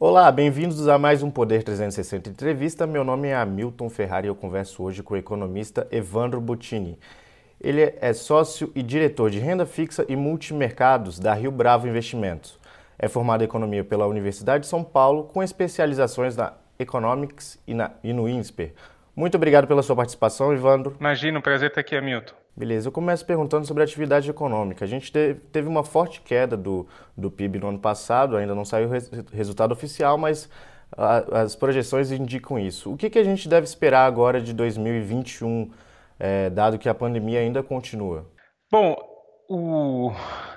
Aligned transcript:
Olá, 0.00 0.30
bem-vindos 0.30 0.86
a 0.86 0.96
mais 0.96 1.24
um 1.24 1.30
Poder 1.30 1.64
360 1.64 2.30
Entrevista. 2.30 2.86
Meu 2.86 3.02
nome 3.02 3.26
é 3.26 3.34
Hamilton 3.34 3.90
Ferrari 3.90 4.28
e 4.28 4.30
eu 4.30 4.34
converso 4.36 4.84
hoje 4.84 5.02
com 5.02 5.14
o 5.14 5.16
economista 5.16 5.88
Evandro 5.90 6.40
Bottini. 6.40 6.96
Ele 7.60 7.82
é 8.00 8.12
sócio 8.12 8.70
e 8.76 8.82
diretor 8.84 9.28
de 9.28 9.40
renda 9.40 9.66
fixa 9.66 10.06
e 10.08 10.14
multimercados 10.14 11.18
da 11.18 11.34
Rio 11.34 11.50
Bravo 11.50 11.88
Investimentos. 11.88 12.60
É 12.96 13.08
formado 13.08 13.42
em 13.42 13.46
economia 13.46 13.82
pela 13.82 14.06
Universidade 14.06 14.62
de 14.62 14.70
São 14.70 14.84
Paulo, 14.84 15.24
com 15.24 15.42
especializações 15.42 16.36
na 16.36 16.52
Economics 16.78 17.60
e, 17.66 17.74
na, 17.74 17.90
e 18.04 18.12
no 18.12 18.28
INSPER. 18.28 18.74
Muito 19.16 19.34
obrigado 19.34 19.66
pela 19.66 19.82
sua 19.82 19.96
participação, 19.96 20.52
Evandro. 20.52 20.96
Imagina, 21.00 21.40
um 21.40 21.42
prazer 21.42 21.70
estar 21.70 21.80
aqui, 21.80 21.96
Hamilton. 21.96 22.34
Beleza, 22.58 22.88
eu 22.88 22.92
começo 22.92 23.24
perguntando 23.24 23.64
sobre 23.64 23.84
a 23.84 23.86
atividade 23.86 24.28
econômica. 24.28 24.84
A 24.84 24.88
gente 24.88 25.12
teve 25.12 25.68
uma 25.68 25.84
forte 25.84 26.20
queda 26.20 26.56
do, 26.56 26.88
do 27.16 27.30
PIB 27.30 27.60
no 27.60 27.68
ano 27.68 27.78
passado, 27.78 28.36
ainda 28.36 28.52
não 28.52 28.64
saiu 28.64 28.88
o 28.88 28.90
res, 28.90 29.08
resultado 29.32 29.70
oficial, 29.70 30.18
mas 30.18 30.50
a, 30.90 31.42
as 31.42 31.54
projeções 31.54 32.10
indicam 32.10 32.58
isso. 32.58 32.92
O 32.92 32.96
que, 32.96 33.08
que 33.10 33.18
a 33.20 33.22
gente 33.22 33.48
deve 33.48 33.64
esperar 33.64 34.06
agora 34.06 34.40
de 34.40 34.52
2021, 34.52 35.70
é, 36.18 36.50
dado 36.50 36.80
que 36.80 36.88
a 36.88 36.94
pandemia 36.94 37.38
ainda 37.38 37.62
continua? 37.62 38.28
Bom, 38.68 38.96
o, 39.48 40.10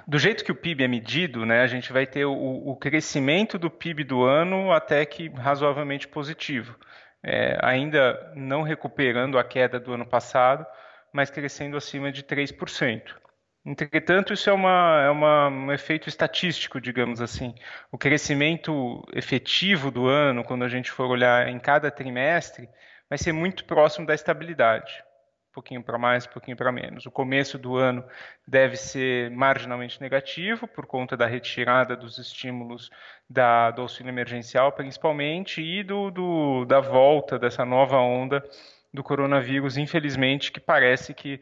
do 0.07 0.17
jeito 0.17 0.43
que 0.43 0.51
o 0.51 0.55
PIB 0.55 0.83
é 0.83 0.87
medido, 0.87 1.45
né, 1.45 1.61
a 1.61 1.67
gente 1.67 1.93
vai 1.93 2.07
ter 2.07 2.25
o, 2.25 2.33
o 2.33 2.75
crescimento 2.77 3.59
do 3.59 3.70
PIB 3.70 4.05
do 4.05 4.23
ano 4.23 4.71
até 4.71 5.05
que 5.05 5.29
razoavelmente 5.29 6.07
positivo. 6.07 6.75
É, 7.23 7.59
ainda 7.61 8.33
não 8.35 8.63
recuperando 8.63 9.37
a 9.37 9.43
queda 9.43 9.79
do 9.79 9.93
ano 9.93 10.07
passado, 10.07 10.65
mas 11.13 11.29
crescendo 11.29 11.77
acima 11.77 12.11
de 12.11 12.23
3%. 12.23 13.21
Entretanto, 13.63 14.33
isso 14.33 14.49
é, 14.49 14.53
uma, 14.53 15.03
é 15.05 15.09
uma, 15.11 15.47
um 15.49 15.71
efeito 15.71 16.09
estatístico, 16.09 16.81
digamos 16.81 17.21
assim. 17.21 17.54
O 17.91 17.98
crescimento 17.98 19.04
efetivo 19.13 19.91
do 19.91 20.07
ano, 20.07 20.43
quando 20.43 20.63
a 20.65 20.67
gente 20.67 20.89
for 20.89 21.07
olhar 21.07 21.48
em 21.48 21.59
cada 21.59 21.91
trimestre, 21.91 22.67
vai 23.07 23.20
ser 23.20 23.32
muito 23.34 23.63
próximo 23.65 24.07
da 24.07 24.15
estabilidade. 24.15 25.04
Um 25.51 25.54
pouquinho 25.54 25.84
para 25.84 25.98
mais, 25.98 26.26
um 26.26 26.29
pouquinho 26.29 26.57
para 26.57 26.71
menos. 26.71 27.05
O 27.05 27.12
começo 27.12 27.59
do 27.59 27.76
ano 27.76 28.04
deve 28.48 28.77
ser 28.77 29.29
marginalmente 29.29 30.01
negativo, 30.01 30.67
por 30.67 30.87
conta 30.87 31.15
da 31.15 31.27
retirada 31.27 31.95
dos 31.95 32.17
estímulos 32.17 32.89
da, 33.29 33.70
do 33.70 33.84
auxílio 33.84 34.09
emergencial, 34.09 34.71
principalmente, 34.71 35.62
e 35.62 35.84
do, 35.84 36.09
do, 36.09 36.65
da 36.65 36.79
volta 36.79 37.37
dessa 37.37 37.63
nova 37.63 37.98
onda 37.98 38.43
do 38.93 39.03
coronavírus, 39.03 39.77
infelizmente, 39.77 40.51
que 40.51 40.59
parece 40.59 41.13
que, 41.13 41.41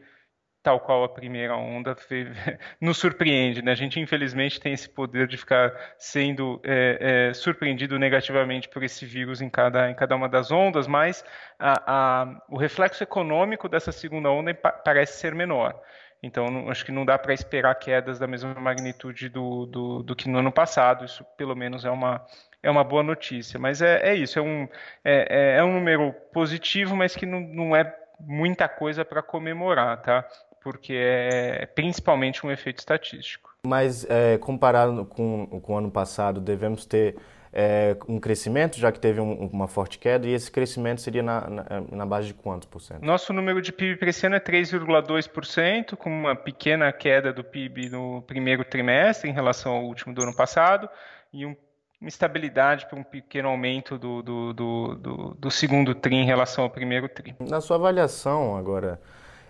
tal 0.62 0.80
qual 0.80 1.04
a 1.04 1.08
primeira 1.08 1.56
onda, 1.56 1.96
nos 2.80 2.98
surpreende. 2.98 3.62
Né? 3.62 3.72
A 3.72 3.74
gente, 3.74 3.98
infelizmente, 3.98 4.60
tem 4.60 4.72
esse 4.72 4.88
poder 4.88 5.26
de 5.26 5.36
ficar 5.36 5.72
sendo 5.98 6.60
é, 6.64 7.28
é, 7.30 7.34
surpreendido 7.34 7.98
negativamente 7.98 8.68
por 8.68 8.82
esse 8.82 9.04
vírus 9.04 9.40
em 9.40 9.48
cada, 9.48 9.90
em 9.90 9.94
cada 9.94 10.14
uma 10.14 10.28
das 10.28 10.50
ondas, 10.50 10.86
mas 10.86 11.24
a, 11.58 12.22
a, 12.22 12.46
o 12.48 12.56
reflexo 12.56 13.02
econômico 13.02 13.68
dessa 13.68 13.92
segunda 13.92 14.30
onda 14.30 14.54
parece 14.54 15.18
ser 15.18 15.34
menor. 15.34 15.80
Então, 16.22 16.68
acho 16.68 16.84
que 16.84 16.92
não 16.92 17.04
dá 17.04 17.18
para 17.18 17.32
esperar 17.32 17.74
quedas 17.76 18.18
da 18.18 18.26
mesma 18.26 18.54
magnitude 18.54 19.28
do, 19.28 19.64
do, 19.66 20.02
do, 20.02 20.14
que 20.16 20.28
no 20.28 20.38
ano 20.38 20.52
passado. 20.52 21.04
Isso, 21.04 21.24
pelo 21.36 21.56
menos, 21.56 21.84
é 21.84 21.90
uma, 21.90 22.24
é 22.62 22.70
uma 22.70 22.84
boa 22.84 23.02
notícia. 23.02 23.58
Mas 23.58 23.80
é, 23.80 24.10
é 24.10 24.14
isso, 24.14 24.38
é 24.38 24.42
um, 24.42 24.68
é, 25.04 25.54
é, 25.54 25.56
é 25.58 25.64
um 25.64 25.72
número 25.72 26.12
positivo, 26.32 26.94
mas 26.94 27.16
que 27.16 27.24
não, 27.24 27.40
não 27.40 27.76
é 27.76 27.94
muita 28.18 28.68
coisa 28.68 29.04
para 29.04 29.22
comemorar, 29.22 30.02
tá? 30.02 30.26
Porque 30.62 30.92
é 30.94 31.64
principalmente 31.66 32.46
um 32.46 32.50
efeito 32.50 32.78
estatístico. 32.78 33.50
Mas 33.66 34.04
é, 34.08 34.36
comparado 34.38 35.06
com, 35.06 35.46
com 35.60 35.74
o 35.74 35.78
ano 35.78 35.90
passado, 35.90 36.40
devemos 36.40 36.84
ter 36.84 37.16
é, 37.52 37.96
um 38.08 38.18
crescimento, 38.20 38.78
já 38.78 38.92
que 38.92 39.00
teve 39.00 39.20
um, 39.20 39.46
uma 39.46 39.66
forte 39.66 39.98
queda, 39.98 40.26
e 40.26 40.32
esse 40.32 40.50
crescimento 40.50 41.00
seria 41.00 41.22
na, 41.22 41.48
na, 41.48 41.64
na 41.92 42.06
base 42.06 42.28
de 42.28 42.34
quantos 42.34 42.68
por 42.68 42.80
cento? 42.80 43.04
Nosso 43.04 43.32
número 43.32 43.60
de 43.60 43.72
PIB 43.72 43.96
para 43.96 44.10
esse 44.10 44.26
ano 44.26 44.36
é 44.36 44.40
3,2%, 44.40 45.96
com 45.96 46.10
uma 46.10 46.36
pequena 46.36 46.92
queda 46.92 47.32
do 47.32 47.42
PIB 47.42 47.90
no 47.90 48.22
primeiro 48.22 48.64
trimestre 48.64 49.28
em 49.28 49.32
relação 49.32 49.72
ao 49.72 49.84
último 49.84 50.14
do 50.14 50.22
ano 50.22 50.34
passado, 50.34 50.88
e 51.32 51.44
um 51.46 51.56
uma 52.00 52.08
estabilidade 52.08 52.86
para 52.86 52.98
um 52.98 53.02
pequeno 53.02 53.48
aumento 53.48 53.98
do, 53.98 54.22
do, 54.22 54.52
do, 54.54 54.94
do, 54.94 55.36
do 55.38 55.50
segundo 55.50 55.94
TRI 55.94 56.16
em 56.16 56.24
relação 56.24 56.64
ao 56.64 56.70
primeiro 56.70 57.06
TRI. 57.08 57.36
Na 57.40 57.60
sua 57.60 57.76
avaliação 57.76 58.56
agora, 58.56 58.98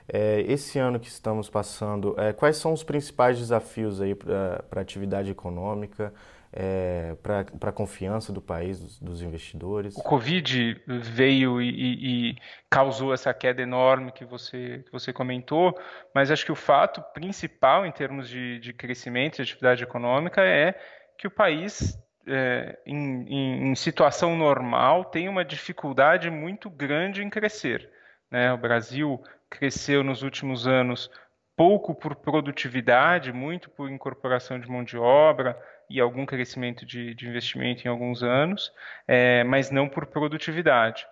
é, 0.09 0.41
esse 0.49 0.77
ano 0.77 0.99
que 0.99 1.07
estamos 1.07 1.49
passando, 1.49 2.15
é, 2.19 2.33
quais 2.33 2.57
são 2.57 2.73
os 2.73 2.83
principais 2.83 3.39
desafios 3.39 4.01
aí 4.01 4.17
para 4.17 4.65
a 4.75 4.81
atividade 4.81 5.31
econômica, 5.31 6.13
é, 6.53 7.17
para 7.23 7.71
a 7.71 7.73
confiança 7.73 8.33
do 8.33 8.43
país, 8.43 8.81
dos, 8.81 8.99
dos, 8.99 9.23
investidores? 9.23 9.97
O 9.97 10.03
Covid 10.03 10.83
veio 10.87 11.63
e, 11.63 11.71
e, 11.71 12.31
e, 12.31 12.37
causou 12.69 13.15
essa 13.15 13.33
queda 13.33 13.63
enorme 13.63 14.11
que 14.11 14.25
você, 14.25 14.83
que 14.85 14.91
você 14.91 15.13
comentou, 15.13 15.79
mas 16.15 16.31
acho 16.31 16.45
que 16.45 16.53
o 16.53 16.57
fato 16.57 17.01
principal 17.15 17.87
em 17.87 17.93
termos 17.93 18.29
de, 18.29 18.59
de 18.59 18.73
crescimento 18.73 19.39
e 19.39 19.43
atividade 19.43 19.85
econômica 19.85 20.43
é 20.43 20.75
que 21.17 21.27
o 21.27 21.31
país 21.31 21.97
é, 22.27 22.79
em, 22.85 23.27
em, 23.29 23.71
em, 23.71 23.75
situação 23.75 24.37
normal, 24.37 25.05
tem 25.05 25.29
uma 25.29 25.45
dificuldade 25.45 26.31
muito 26.31 26.69
grande 26.69 27.23
em 27.23 27.31
crescer. 27.31 27.89
Né? 28.31 28.53
O 28.53 28.59
Brasil 28.59 29.23
cresceu 29.49 30.03
nos 30.03 30.23
últimos 30.23 30.67
anos 30.67 31.11
pouco 31.57 31.95
por 31.95 32.17
produtividade, 32.17 33.33
muito 33.33 33.69
por 33.71 33.91
incorporação 33.91 34.59
de 34.59 34.69
mão 34.69 34.83
de 34.83 34.97
obra 34.97 35.57
e 35.91 36.01
algum 36.01 36.25
crescimento 36.25 36.87
de, 36.87 37.15
de 37.15 37.29
investimento 37.29 37.87
em 37.87 37.91
alguns 37.91 38.23
anos, 38.23 38.73
é, 39.09 39.43
mas 39.43 39.73
não 39.73 39.89
por 39.89 40.07
produtividade. 40.07 41.05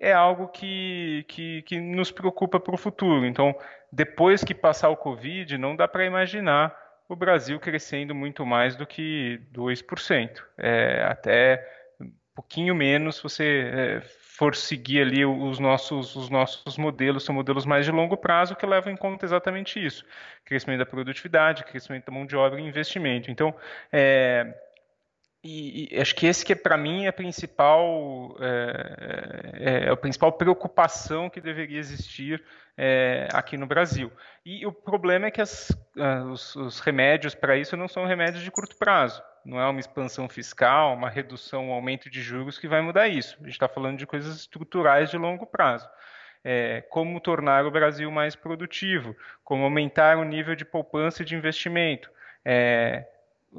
É 0.00 0.12
algo 0.12 0.48
que, 0.48 1.24
que, 1.28 1.62
que 1.62 1.80
nos 1.80 2.12
preocupa 2.12 2.60
para 2.60 2.74
o 2.74 2.78
futuro. 2.78 3.26
Então, 3.26 3.54
depois 3.90 4.44
que 4.44 4.54
passar 4.54 4.88
o 4.88 4.96
Covid, 4.96 5.58
não 5.58 5.74
dá 5.74 5.88
para 5.88 6.06
imaginar 6.06 6.74
o 7.08 7.16
Brasil 7.16 7.58
crescendo 7.58 8.14
muito 8.14 8.46
mais 8.46 8.76
do 8.76 8.86
que 8.86 9.40
2%. 9.52 10.42
É, 10.56 11.04
até 11.04 11.68
um 12.00 12.10
pouquinho 12.34 12.74
menos 12.74 13.20
você 13.20 13.70
é, 13.74 14.02
for 14.42 14.56
seguir 14.56 15.02
ali 15.02 15.24
os 15.24 15.60
nossos, 15.60 16.16
os 16.16 16.28
nossos 16.28 16.76
modelos, 16.76 17.24
são 17.24 17.32
modelos 17.32 17.64
mais 17.64 17.84
de 17.84 17.92
longo 17.92 18.16
prazo 18.16 18.56
que 18.56 18.66
levam 18.66 18.92
em 18.92 18.96
conta 18.96 19.24
exatamente 19.24 19.78
isso. 19.78 20.04
Crescimento 20.44 20.80
da 20.80 20.86
produtividade, 20.86 21.62
crescimento 21.62 22.06
da 22.06 22.12
mão 22.12 22.26
de 22.26 22.34
obra 22.34 22.60
e 22.60 22.64
investimento. 22.64 23.30
Então, 23.30 23.54
é, 23.92 24.52
e, 25.44 25.94
e, 25.94 26.00
acho 26.00 26.16
que 26.16 26.26
esse 26.26 26.44
que 26.44 26.54
é 26.54 26.56
para 26.56 26.76
mim 26.76 27.06
a 27.06 27.12
principal 27.12 28.36
é, 28.40 29.60
é, 29.60 29.86
é, 29.86 29.88
a 29.90 29.96
principal 29.96 30.32
preocupação 30.32 31.30
que 31.30 31.40
deveria 31.40 31.78
existir 31.78 32.42
é, 32.76 33.28
aqui 33.32 33.56
no 33.56 33.66
Brasil. 33.66 34.10
E 34.44 34.66
o 34.66 34.72
problema 34.72 35.26
é 35.26 35.30
que 35.30 35.40
as, 35.40 35.70
os, 36.32 36.56
os, 36.56 36.80
remédios 36.80 37.32
para 37.32 37.56
isso 37.56 37.76
não 37.76 37.86
são 37.86 38.06
remédios 38.06 38.42
de 38.42 38.50
curto 38.50 38.76
prazo. 38.76 39.22
Não 39.44 39.60
é 39.60 39.66
uma 39.68 39.80
expansão 39.80 40.28
fiscal, 40.28 40.94
uma 40.94 41.10
redução, 41.10 41.68
um 41.68 41.72
aumento 41.72 42.08
de 42.08 42.22
juros 42.22 42.58
que 42.58 42.68
vai 42.68 42.80
mudar 42.80 43.08
isso. 43.08 43.36
A 43.40 43.44
gente 43.44 43.54
está 43.54 43.68
falando 43.68 43.98
de 43.98 44.06
coisas 44.06 44.36
estruturais 44.36 45.10
de 45.10 45.18
longo 45.18 45.46
prazo. 45.46 45.88
É, 46.44 46.82
como 46.90 47.20
tornar 47.20 47.64
o 47.66 47.70
Brasil 47.70 48.10
mais 48.10 48.34
produtivo, 48.34 49.16
como 49.44 49.64
aumentar 49.64 50.18
o 50.18 50.24
nível 50.24 50.54
de 50.54 50.64
poupança 50.64 51.22
e 51.22 51.24
de 51.24 51.36
investimento, 51.36 52.10
é, 52.44 53.06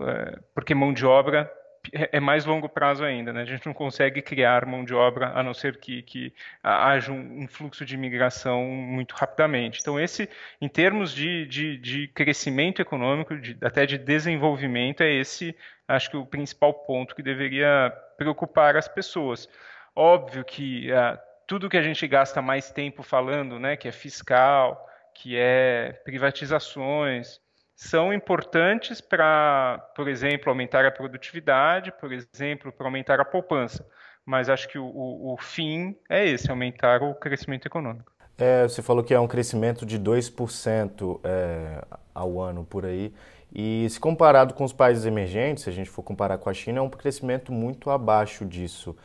é 0.02 0.40
porque 0.54 0.76
mão 0.76 0.94
de 0.94 1.06
obra 1.06 1.52
é, 1.92 2.18
é 2.18 2.20
mais 2.20 2.46
longo 2.46 2.70
prazo 2.70 3.04
ainda, 3.04 3.34
né? 3.34 3.42
A 3.42 3.46
gente 3.46 3.66
não 3.66 3.74
consegue 3.74 4.22
criar 4.22 4.66
mão 4.66 4.86
de 4.86 4.94
obra 4.94 5.32
a 5.36 5.44
não 5.44 5.54
ser 5.54 5.78
que, 5.78 6.02
que 6.04 6.34
haja 6.64 7.12
um, 7.12 7.48
fluxo 7.48 7.86
de 7.86 7.96
imigração 7.96 8.64
muito 8.64 9.14
rapidamente. 9.14 9.80
Então, 9.82 10.00
esse, 10.00 10.30
em 10.62 10.70
termos 10.70 11.14
de, 11.14 11.46
de, 11.46 11.78
de 11.78 12.08
crescimento 12.10 12.82
econômico, 12.82 13.38
de, 13.38 13.58
até 13.62 13.86
de 13.86 13.98
desenvolvimento, 13.98 15.02
é 15.02 15.12
esse, 15.12 15.56
acho 15.88 16.10
que 16.10 16.18
o 16.18 16.26
principal 16.26 16.74
ponto 16.74 17.16
que 17.16 17.24
deveria 17.24 17.92
preocupar 18.18 18.78
as 18.78 18.88
pessoas. 18.88 19.50
Óbvio 19.96 20.44
que 20.44 20.90
uh, 20.92 21.18
tudo 21.46 21.70
que 21.70 21.78
a 21.78 21.82
gente 21.82 22.08
gasta 22.08 22.42
mais 22.42 22.72
tempo 22.72 23.04
falando, 23.04 23.60
né, 23.60 23.76
que 23.76 23.88
é 23.88 23.92
fiscal, 23.92 24.88
que 25.14 25.38
é 25.38 25.94
privatizações, 26.04 27.40
são 27.76 28.14
importantes 28.14 29.02
para, 29.02 29.80
por 29.96 30.08
exemplo, 30.08 30.50
aumentar 30.50 30.86
a 30.86 30.92
produtividade, 30.92 31.92
por 32.00 32.12
exemplo, 32.12 32.72
para 32.72 32.88
aumentar 32.88 33.20
a 33.20 33.26
poupança. 33.26 33.86
Mas 34.26 34.50
acho 34.50 34.70
que 34.70 34.78
o, 34.78 34.86
o, 34.86 35.38
fim 35.38 35.98
é 36.10 36.26
esse, 36.26 36.50
aumentar 36.50 37.04
o 37.04 37.14
crescimento 37.14 37.66
econômico. 37.66 38.12
É, 38.38 38.64
você 38.64 38.82
falou 38.82 39.04
que 39.04 39.14
é 39.14 39.20
um 39.20 39.28
crescimento 39.28 39.86
de 39.86 40.00
2% 40.00 41.20
é, 41.24 41.84
ao 42.14 42.40
ano 42.40 42.64
por 42.64 42.86
aí. 42.86 43.14
E 43.54 43.88
se 43.90 44.00
comparado 44.00 44.54
com 44.54 44.64
os 44.64 44.74
países 44.74 45.06
emergentes, 45.06 45.64
se 45.64 45.70
a 45.70 45.74
gente 45.74 45.90
for 45.90 46.04
comparar 46.04 46.38
com 46.38 46.50
a 46.50 46.54
China, 46.54 46.80
é 46.80 46.82
um 46.82 46.90
crescimento 46.90 47.52
muito 47.52 47.90
abaixo 47.90 48.46
disso. 48.46 48.96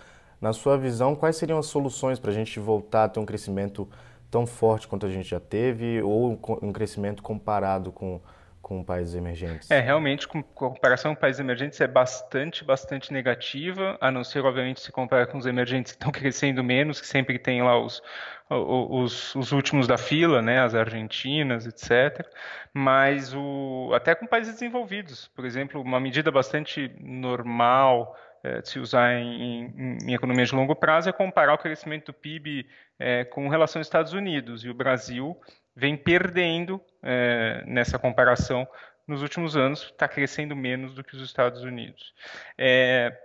Na 0.41 0.53
sua 0.53 0.79
visão, 0.79 1.17
quais 1.17 1.37
seriam 1.37 1.59
as 1.59 1.67
soluções 1.67 2.19
para 2.19 2.31
a 2.31 2.35
gente 2.35 2.61
voltar 2.61 3.05
a 3.05 3.09
ter 3.09 3.19
um 3.19 3.27
crescimento 3.27 3.89
tão 4.31 4.47
forte 4.47 4.87
quanto 4.87 5.05
a 5.05 5.11
gente 5.11 5.29
já 5.29 5.41
teve, 5.41 6.01
ou 6.03 6.39
um 6.63 6.73
crescimento 6.73 7.23
comparado 7.23 7.91
com, 7.91 8.21
com 8.69 8.85
países 8.85 9.15
emergentes? 9.15 9.71
É, 9.71 9.81
realmente, 9.81 10.29
com 10.29 10.43
comparação 10.43 11.15
com 11.15 11.21
países 11.23 11.41
emergentes, 11.41 11.81
é 11.81 11.87
bastante, 11.87 12.63
bastante 12.63 13.11
negativa, 13.11 13.97
a 13.99 14.11
não 14.11 14.23
ser, 14.23 14.45
obviamente, 14.45 14.83
se 14.83 14.93
comparar 14.93 15.27
com 15.27 15.39
os 15.39 15.47
emergentes 15.47 15.93
que 15.93 15.97
estão 15.97 16.13
crescendo 16.13 16.63
menos, 16.63 17.01
que 17.01 17.07
sempre 17.07 17.39
tem 17.39 17.63
lá 17.63 17.81
os, 17.83 18.03
os, 18.51 19.35
os, 19.35 19.53
últimos 19.53 19.87
da 19.87 19.97
fila, 19.97 20.43
né, 20.43 20.61
as 20.61 20.75
argentinas, 20.75 21.67
etc. 21.67 22.29
Mas 22.75 23.33
o, 23.35 23.91
até 23.95 24.15
com 24.15 24.27
países 24.27 24.53
desenvolvidos, 24.53 25.29
por 25.29 25.47
exemplo, 25.47 25.81
uma 25.81 25.99
medida 25.99 26.31
bastante 26.31 26.95
normal 27.01 28.15
é, 28.45 28.61
de 28.61 28.69
se 28.69 28.79
usar 28.79 29.15
em, 29.15 29.43
em, 29.43 29.99
em, 30.05 30.13
economia 30.13 30.45
de 30.45 30.55
longo 30.55 30.77
prazo 30.77 31.09
é 31.09 31.13
comparar 31.13 31.55
o 31.55 31.59
crescimento 31.59 32.13
do 32.13 32.13
PIB 32.13 32.67
é, 32.99 33.25
com 33.25 33.49
relação 33.49 33.81
aos 33.81 33.87
Estados 33.87 34.13
Unidos. 34.13 34.63
E 34.63 34.69
o 34.69 34.75
Brasil 34.75 35.41
vem 35.75 35.97
perdendo 35.97 36.79
é, 37.03 37.63
nessa 37.67 37.99
comparação 37.99 38.67
nos 39.07 39.23
últimos 39.23 39.57
anos, 39.57 39.85
está 39.85 40.07
crescendo 40.07 40.55
menos 40.55 40.95
do 40.95 41.03
que 41.03 41.17
os 41.17 41.23
Estados 41.23 41.63
Unidos. 41.63 42.15
É, 42.59 43.17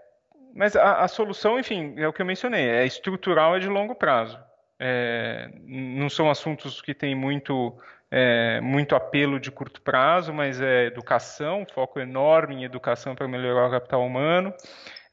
mas 0.56 0.76
a, 0.76 1.04
a, 1.04 1.08
solução, 1.08 1.60
enfim, 1.60 1.94
é 1.98 2.08
o 2.08 2.14
que 2.14 2.22
eu 2.22 2.26
mencionei, 2.26 2.70
é 2.70 2.86
estrutural 2.86 3.58
e 3.58 3.60
de 3.60 3.68
longo 3.68 3.94
prazo. 3.94 4.40
É, 4.80 5.50
não 5.66 6.10
são 6.10 6.30
assuntos 6.30 6.82
que 6.82 6.94
têm 6.94 7.14
muito, 7.16 7.78
é, 8.10 8.62
muito 8.62 8.96
apelo 8.96 9.40
de 9.40 9.52
curto 9.52 9.82
prazo, 9.82 10.34
mas 10.34 10.62
é 10.62 10.86
educação, 10.86 11.66
foco 11.74 12.00
enorme 12.00 12.56
em 12.56 12.64
educação 12.64 13.14
para 13.14 13.28
melhorar 13.28 13.68
o 13.68 13.72
capital 13.72 14.06
humano. 14.06 14.54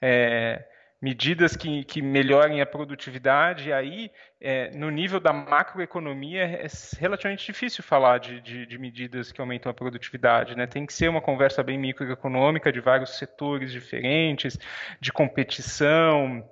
É, 0.00 0.64
medidas 1.00 1.56
que, 1.56 1.82
que 1.84 2.02
melhorem 2.02 2.60
a 2.60 2.66
produtividade, 2.66 3.70
e 3.70 3.72
aí, 3.72 4.10
é, 4.38 4.70
no 4.76 4.90
nível 4.90 5.18
da 5.18 5.32
macroeconomia, 5.32 6.42
é 6.42 6.66
relativamente 6.98 7.46
difícil 7.46 7.82
falar 7.82 8.18
de, 8.18 8.40
de, 8.40 8.66
de, 8.66 8.78
medidas 8.78 9.32
que 9.32 9.40
aumentam 9.40 9.70
a 9.70 9.74
produtividade. 9.74 10.54
Né? 10.54 10.66
Tem 10.66 10.84
que 10.84 10.92
ser 10.92 11.08
uma 11.08 11.22
conversa 11.22 11.62
bem 11.62 11.78
microeconômica 11.78 12.70
de 12.70 12.80
vários 12.80 13.16
setores 13.16 13.72
diferentes, 13.72 14.58
de 15.00 15.10
competição. 15.10 16.46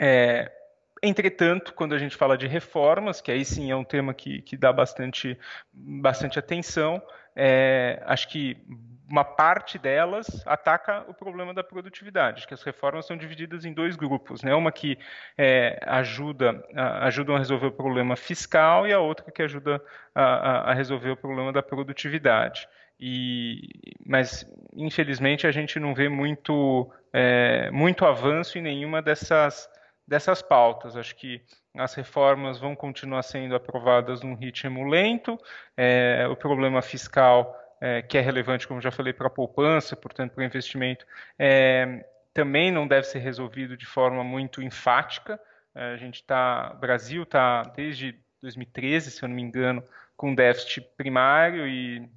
É, 0.00 0.50
entretanto, 1.00 1.72
quando 1.72 1.94
a 1.94 1.98
gente 1.98 2.16
fala 2.16 2.36
de 2.36 2.48
reformas, 2.48 3.20
que 3.20 3.30
aí 3.30 3.44
sim 3.44 3.70
é 3.70 3.76
um 3.76 3.84
tema 3.84 4.12
que, 4.12 4.42
que 4.42 4.56
dá 4.56 4.72
bastante, 4.72 5.38
bastante 5.72 6.36
atenção, 6.36 7.00
é, 7.36 8.02
acho 8.06 8.28
que 8.28 8.56
uma 9.08 9.24
parte 9.24 9.78
delas 9.78 10.26
ataca 10.46 11.04
o 11.08 11.14
problema 11.14 11.52
da 11.52 11.62
produtividade, 11.62 12.46
que 12.46 12.54
as 12.54 12.62
reformas 12.62 13.06
são 13.06 13.16
divididas 13.16 13.64
em 13.64 13.72
dois 13.72 13.96
grupos, 13.96 14.42
né? 14.42 14.54
Uma 14.54 14.72
que 14.72 14.98
é, 15.36 15.78
ajuda 15.86 16.64
a, 16.74 17.06
a 17.06 17.38
resolver 17.38 17.66
o 17.66 17.72
problema 17.72 18.16
fiscal 18.16 18.86
e 18.86 18.92
a 18.92 18.98
outra 18.98 19.30
que 19.30 19.42
ajuda 19.42 19.82
a, 20.14 20.70
a 20.70 20.74
resolver 20.74 21.10
o 21.10 21.16
problema 21.16 21.52
da 21.52 21.62
produtividade. 21.62 22.66
E, 22.98 23.68
mas 24.06 24.46
infelizmente 24.74 25.46
a 25.46 25.50
gente 25.50 25.78
não 25.78 25.94
vê 25.94 26.08
muito 26.08 26.90
é, 27.12 27.70
muito 27.70 28.06
avanço 28.06 28.56
em 28.56 28.62
nenhuma 28.62 29.02
dessas 29.02 29.68
dessas 30.06 30.40
pautas. 30.40 30.96
Acho 30.96 31.14
que 31.16 31.42
as 31.76 31.94
reformas 31.94 32.58
vão 32.58 32.76
continuar 32.76 33.22
sendo 33.22 33.54
aprovadas 33.54 34.22
num 34.22 34.34
ritmo 34.34 34.88
lento. 34.88 35.38
É, 35.76 36.26
o 36.30 36.36
problema 36.36 36.80
fiscal 36.82 37.54
é, 37.84 38.00
que 38.00 38.16
é 38.16 38.20
relevante, 38.22 38.66
como 38.66 38.80
já 38.80 38.90
falei, 38.90 39.12
para 39.12 39.26
a 39.26 39.30
poupança, 39.30 39.94
portanto, 39.94 40.32
para 40.32 40.40
o 40.40 40.44
investimento, 40.44 41.06
é, 41.38 42.02
também 42.32 42.72
não 42.72 42.88
deve 42.88 43.06
ser 43.06 43.18
resolvido 43.18 43.76
de 43.76 43.84
forma 43.84 44.24
muito 44.24 44.62
enfática. 44.62 45.38
É, 45.74 45.92
a 45.92 45.96
gente 45.98 46.14
está, 46.14 46.72
Brasil 46.80 47.24
está 47.24 47.62
desde 47.76 48.18
2013, 48.40 49.10
se 49.10 49.22
eu 49.22 49.28
não 49.28 49.36
me 49.36 49.42
engano, 49.42 49.84
com 50.16 50.34
déficit 50.34 50.80
primário 50.96 51.68
e 51.68 52.08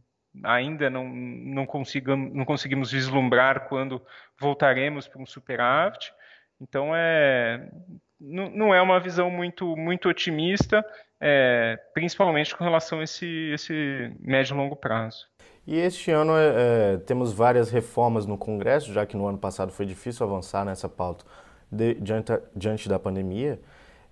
ainda 0.41 0.89
não, 0.89 1.09
não, 1.09 1.65
consigamos, 1.65 2.33
não 2.33 2.45
conseguimos 2.45 2.93
vislumbrar 2.93 3.67
quando 3.67 4.01
voltaremos 4.39 5.05
para 5.05 5.21
um 5.21 5.25
superávit. 5.25 6.13
Então, 6.61 6.95
é, 6.95 7.69
não, 8.17 8.49
não 8.51 8.73
é 8.73 8.81
uma 8.81 9.01
visão 9.01 9.29
muito, 9.29 9.75
muito 9.75 10.07
otimista, 10.07 10.81
é, 11.19 11.77
principalmente 11.93 12.55
com 12.55 12.63
relação 12.63 13.01
a 13.01 13.03
esse, 13.03 13.51
esse 13.51 14.15
médio 14.21 14.53
e 14.53 14.57
longo 14.57 14.77
prazo. 14.77 15.27
E 15.67 15.77
este 15.77 16.11
ano 16.11 16.31
é, 16.37 16.93
é, 16.93 16.97
temos 17.05 17.33
várias 17.33 17.69
reformas 17.69 18.25
no 18.25 18.37
Congresso, 18.37 18.93
já 18.93 19.05
que 19.05 19.17
no 19.17 19.27
ano 19.27 19.37
passado 19.37 19.69
foi 19.69 19.85
difícil 19.85 20.25
avançar 20.25 20.63
nessa 20.63 20.87
pauta 20.87 21.25
de, 21.69 21.95
diante, 21.95 22.31
diante, 22.55 22.87
da 22.87 22.97
pandemia. 22.97 23.59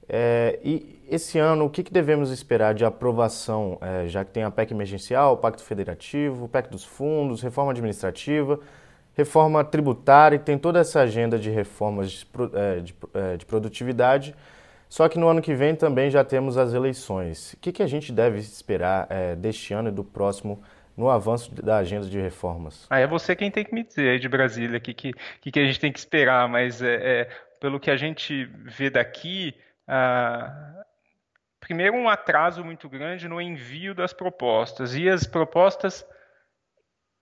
É, 0.09 0.59
e 0.61 1.01
esse 1.09 1.39
ano, 1.39 1.63
o 1.63 1.69
que, 1.69 1.81
que, 1.81 1.93
devemos 1.93 2.29
esperar 2.29 2.73
de 2.73 2.83
aprovação, 2.83 3.77
é, 3.79 4.05
já 4.05 4.25
que 4.25 4.31
tem 4.31 4.43
a 4.43 4.51
PEC 4.51 4.73
emergencial, 4.73 5.35
o 5.35 5.37
Pacto 5.37 5.63
Federativo, 5.63 6.43
o 6.43 6.49
PEC 6.49 6.69
dos 6.69 6.83
Fundos, 6.83 7.41
reforma 7.41 7.71
administrativa, 7.71 8.59
reforma 9.13 9.63
tributária, 9.63 10.37
tem 10.37 10.57
toda 10.57 10.79
essa 10.79 10.99
agenda 10.99 11.39
de 11.39 11.49
reformas 11.49 12.11
de, 12.11 12.27
é, 12.53 12.79
de, 12.81 12.95
é, 13.13 13.37
de 13.37 13.45
produtividade. 13.45 14.35
Só 14.89 15.07
que 15.07 15.17
no 15.17 15.29
ano 15.29 15.41
que 15.41 15.55
vem 15.55 15.73
também 15.73 16.11
já 16.11 16.23
temos 16.23 16.57
as 16.57 16.73
eleições. 16.73 17.53
O 17.53 17.57
que, 17.57 17.71
que 17.71 17.81
a 17.81 17.87
gente 17.87 18.11
deve 18.11 18.39
esperar 18.39 19.07
deste 19.37 19.73
ano 19.73 19.87
e 19.87 19.91
do 19.91 20.03
próximo 20.03 20.53
ano? 20.53 20.74
No 20.95 21.09
avanço 21.09 21.53
da 21.53 21.77
agenda 21.77 22.07
de 22.07 22.19
reformas? 22.19 22.87
Ah, 22.89 22.99
é 22.99 23.07
você 23.07 23.35
quem 23.35 23.51
tem 23.51 23.63
que 23.63 23.73
me 23.73 23.83
dizer 23.83 24.09
aí 24.09 24.19
de 24.19 24.29
Brasília 24.29 24.77
o 24.77 24.81
que, 24.81 24.93
que, 24.93 25.13
que, 25.41 25.59
a 25.59 25.65
gente 25.65 25.79
tem 25.79 25.91
que 25.91 25.99
esperar, 25.99 26.47
mas 26.47 26.81
é, 26.81 27.21
é 27.21 27.29
pelo 27.59 27.79
que 27.79 27.91
a 27.91 27.97
gente 27.97 28.45
vê 28.63 28.89
daqui, 28.89 29.53
ah, 29.87 30.83
primeiro 31.59 31.95
um 31.95 32.07
atraso 32.07 32.63
muito 32.63 32.87
grande 32.87 33.27
no 33.27 33.41
envio 33.41 33.93
das 33.93 34.13
propostas 34.13 34.95
e 34.95 35.09
as 35.09 35.25
propostas 35.25 36.05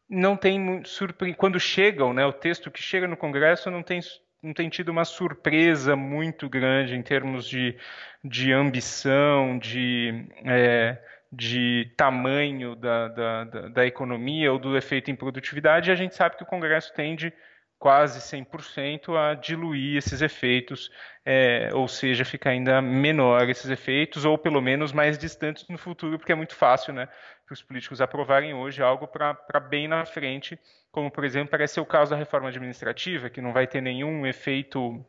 não 0.10 0.38
tem 0.38 0.84
surpre... 0.84 1.34
quando 1.34 1.60
chegam, 1.60 2.14
né, 2.14 2.26
o 2.26 2.34
texto 2.34 2.69
que 2.69 2.81
chega 2.81 3.08
no 3.08 3.18
Congresso 3.18 3.72
não 3.72 3.81
tem 3.81 4.00
não 4.44 4.54
tem 4.54 4.68
tido 4.68 4.90
uma 4.90 5.06
surpresa 5.06 5.96
muito 5.96 6.50
grande 6.50 6.96
em 6.96 7.02
termos 7.02 7.48
de, 7.48 7.78
de 8.22 8.52
ambição, 8.52 9.58
de 9.58 10.28
é, 10.44 11.02
de 11.35 11.91
tamanho 11.97 12.75
da, 12.75 13.07
da, 13.07 13.44
da, 13.69 13.85
economia 13.85 14.53
ou 14.53 14.59
do 14.59 14.77
efeito 14.77 15.09
em 15.09 15.15
produtividade, 15.15 15.91
a 15.91 15.95
gente 15.95 16.15
sabe 16.15 16.38
que 16.38 16.44
o 16.44 16.47
Congresso 16.47 16.94
tende 16.94 17.33
quase 17.80 18.19
100% 18.19 19.13
a 19.18 19.33
diluir 19.33 19.97
esses 19.97 20.21
efeitos, 20.21 20.89
é, 21.25 21.69
ou 21.74 21.88
seja, 21.88 22.24
ficar 22.24 22.51
ainda 22.51 22.81
menor 22.81 23.50
esses 23.50 23.69
efeitos, 23.69 24.24
ou 24.24 24.38
pelo 24.38 24.62
menos 24.62 24.94
mais 24.94 25.18
distantes 25.18 25.68
no 25.68 25.77
futuro, 25.77 26.18
porque 26.18 26.31
é 26.31 26.35
muito 26.35 26.56
fácil 26.56 26.94
né, 26.94 27.09
para 27.45 27.53
os 27.53 27.62
políticos 27.62 28.00
aprovarem 28.00 28.53
hoje 28.53 28.81
algo 28.81 29.07
para 29.07 29.59
bem 29.59 29.88
na 29.88 30.06
frente, 30.06 30.57
como, 30.92 31.11
por 31.11 31.25
exemplo, 31.25 31.49
parece 31.49 31.73
ser 31.73 31.81
o 31.81 31.85
caso 31.85 32.11
da 32.11 32.18
reforma 32.18 32.47
administrativa, 32.47 33.30
que 33.30 33.42
não 33.42 33.52
vai 33.52 33.68
ter 33.68 33.81
nenhum 33.81 34.25
efeito 34.25 35.04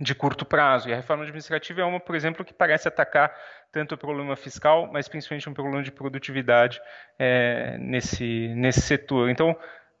de 0.00 0.14
curto 0.14 0.44
prazo. 0.44 0.88
E 0.88 0.92
a 0.92 0.96
reforma 0.96 1.22
administrativa 1.22 1.80
é 1.80 1.84
uma, 1.84 2.00
por 2.00 2.14
exemplo, 2.14 2.44
que 2.44 2.52
parece 2.52 2.88
atacar 2.88 3.34
tanto 3.72 3.94
o 3.94 3.98
problema 3.98 4.36
fiscal, 4.36 4.88
mas 4.92 5.08
principalmente 5.08 5.48
um 5.48 5.54
problema 5.54 5.82
de 5.82 5.90
produtividade 5.90 6.80
é, 7.18 7.76
nesse, 7.78 8.48
nesse 8.54 8.82
setor. 8.82 9.30
Então, 9.30 9.56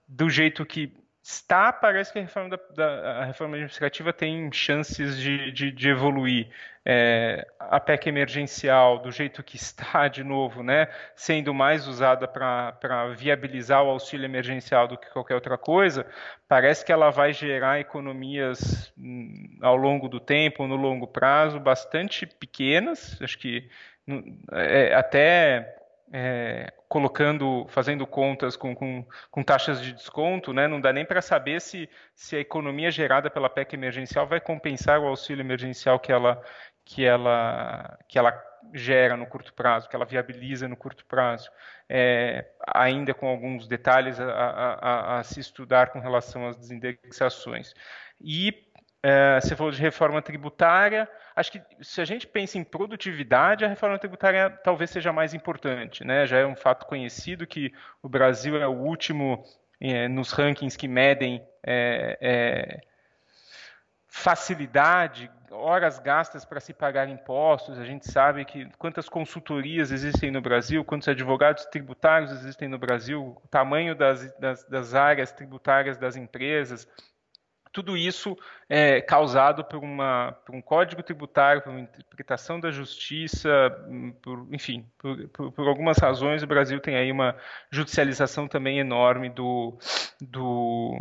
do 0.06 0.28
jeito 0.28 0.64
que 0.64 0.92
está, 1.28 1.72
parece 1.72 2.12
que 2.12 2.20
a 2.20 2.22
reforma, 2.22 2.50
da, 2.50 2.58
da, 2.74 3.18
a 3.22 3.24
reforma 3.24 3.56
administrativa 3.56 4.12
tem 4.12 4.50
chances 4.52 5.18
de, 5.18 5.50
de, 5.50 5.72
de 5.72 5.88
evoluir. 5.88 6.48
É, 6.88 7.44
a 7.58 7.80
PEC 7.80 8.06
emergencial, 8.06 9.00
do 9.00 9.10
jeito 9.10 9.42
que 9.42 9.56
está, 9.56 10.06
de 10.06 10.22
novo, 10.22 10.62
né, 10.62 10.86
sendo 11.16 11.52
mais 11.52 11.88
usada 11.88 12.28
para 12.28 13.08
viabilizar 13.16 13.82
o 13.82 13.90
auxílio 13.90 14.24
emergencial 14.24 14.86
do 14.86 14.96
que 14.96 15.10
qualquer 15.10 15.34
outra 15.34 15.58
coisa, 15.58 16.06
parece 16.46 16.84
que 16.84 16.92
ela 16.92 17.10
vai 17.10 17.32
gerar 17.32 17.80
economias 17.80 18.92
hum, 18.96 19.58
ao 19.60 19.74
longo 19.74 20.08
do 20.08 20.20
tempo, 20.20 20.68
no 20.68 20.76
longo 20.76 21.08
prazo, 21.08 21.58
bastante 21.58 22.24
pequenas, 22.24 23.20
acho 23.20 23.36
que 23.36 23.68
é, 24.52 24.94
até 24.94 25.76
é, 26.12 26.72
colocando, 26.88 27.66
fazendo 27.68 28.06
contas 28.06 28.56
com, 28.56 28.74
com, 28.74 29.04
com, 29.30 29.42
taxas 29.42 29.80
de 29.82 29.92
desconto, 29.92 30.52
né, 30.52 30.68
não 30.68 30.80
dá 30.80 30.92
nem 30.92 31.04
para 31.04 31.20
saber 31.20 31.60
se, 31.60 31.88
se 32.14 32.36
a 32.36 32.40
economia 32.40 32.90
gerada 32.90 33.28
pela 33.28 33.50
PEC 33.50 33.74
emergencial 33.74 34.26
vai 34.26 34.40
compensar 34.40 35.00
o 35.00 35.06
auxílio 35.06 35.42
emergencial 35.42 35.98
que 35.98 36.12
ela, 36.12 36.40
que 36.84 37.04
ela, 37.04 37.98
que 38.08 38.18
ela 38.18 38.32
gera 38.72 39.16
no 39.16 39.26
curto 39.26 39.52
prazo, 39.52 39.88
que 39.88 39.96
ela 39.96 40.04
viabiliza 40.04 40.68
no 40.68 40.76
curto 40.76 41.04
prazo, 41.06 41.50
é, 41.88 42.46
ainda 42.66 43.14
com 43.14 43.26
alguns 43.28 43.66
detalhes 43.66 44.18
a, 44.20 44.30
a, 44.30 45.18
a, 45.18 45.22
se 45.22 45.40
estudar 45.40 45.90
com 45.90 46.00
relação 46.00 46.48
às 46.48 46.56
desindexações. 46.56 47.74
E 48.20 48.65
é, 49.08 49.40
você 49.40 49.54
falou 49.54 49.70
de 49.70 49.80
reforma 49.80 50.20
tributária. 50.20 51.08
Acho 51.36 51.52
que 51.52 51.62
se 51.80 52.00
a 52.00 52.04
gente 52.04 52.26
pensa 52.26 52.58
em 52.58 52.64
produtividade, 52.64 53.64
a 53.64 53.68
reforma 53.68 53.96
tributária 54.00 54.50
talvez 54.50 54.90
seja 54.90 55.12
mais 55.12 55.32
importante. 55.32 56.04
Né? 56.04 56.26
Já 56.26 56.38
é 56.38 56.46
um 56.46 56.56
fato 56.56 56.86
conhecido 56.86 57.46
que 57.46 57.72
o 58.02 58.08
Brasil 58.08 58.60
é 58.60 58.66
o 58.66 58.72
último 58.72 59.44
é, 59.80 60.08
nos 60.08 60.32
rankings 60.32 60.76
que 60.76 60.88
medem 60.88 61.40
é, 61.64 62.18
é 62.20 62.80
facilidade, 64.08 65.30
horas 65.52 66.00
gastas 66.00 66.44
para 66.44 66.58
se 66.58 66.72
pagar 66.72 67.08
impostos, 67.08 67.78
a 67.78 67.84
gente 67.84 68.10
sabe 68.10 68.44
que 68.44 68.66
quantas 68.78 69.08
consultorias 69.08 69.92
existem 69.92 70.30
no 70.30 70.40
Brasil, 70.40 70.84
quantos 70.84 71.06
advogados 71.06 71.66
tributários 71.66 72.32
existem 72.32 72.66
no 72.66 72.78
Brasil, 72.78 73.38
o 73.44 73.48
tamanho 73.48 73.94
das, 73.94 74.32
das, 74.38 74.64
das 74.64 74.94
áreas 74.94 75.30
tributárias 75.30 75.98
das 75.98 76.16
empresas, 76.16 76.88
tudo 77.76 77.94
isso 77.94 78.34
é 78.70 79.02
causado 79.02 79.62
por, 79.62 79.84
uma, 79.84 80.32
por 80.46 80.54
um 80.54 80.62
código 80.62 81.02
tributário, 81.02 81.60
por 81.60 81.68
uma 81.68 81.80
interpretação 81.80 82.58
da 82.58 82.70
justiça, 82.70 83.50
por, 84.22 84.46
enfim, 84.50 84.86
por, 84.96 85.28
por, 85.28 85.52
por, 85.52 85.68
algumas 85.68 85.98
razões 85.98 86.42
o 86.42 86.46
Brasil 86.46 86.80
tem 86.80 86.96
aí 86.96 87.12
uma 87.12 87.36
judicialização 87.70 88.48
também 88.48 88.78
enorme 88.78 89.28
do, 89.28 89.76
do, 90.18 90.96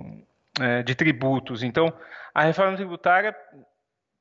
é, 0.59 0.83
de 0.83 0.93
tributos. 0.95 1.63
Então, 1.63 1.93
a 2.33 2.43
reforma 2.43 2.75
tributária 2.75 3.33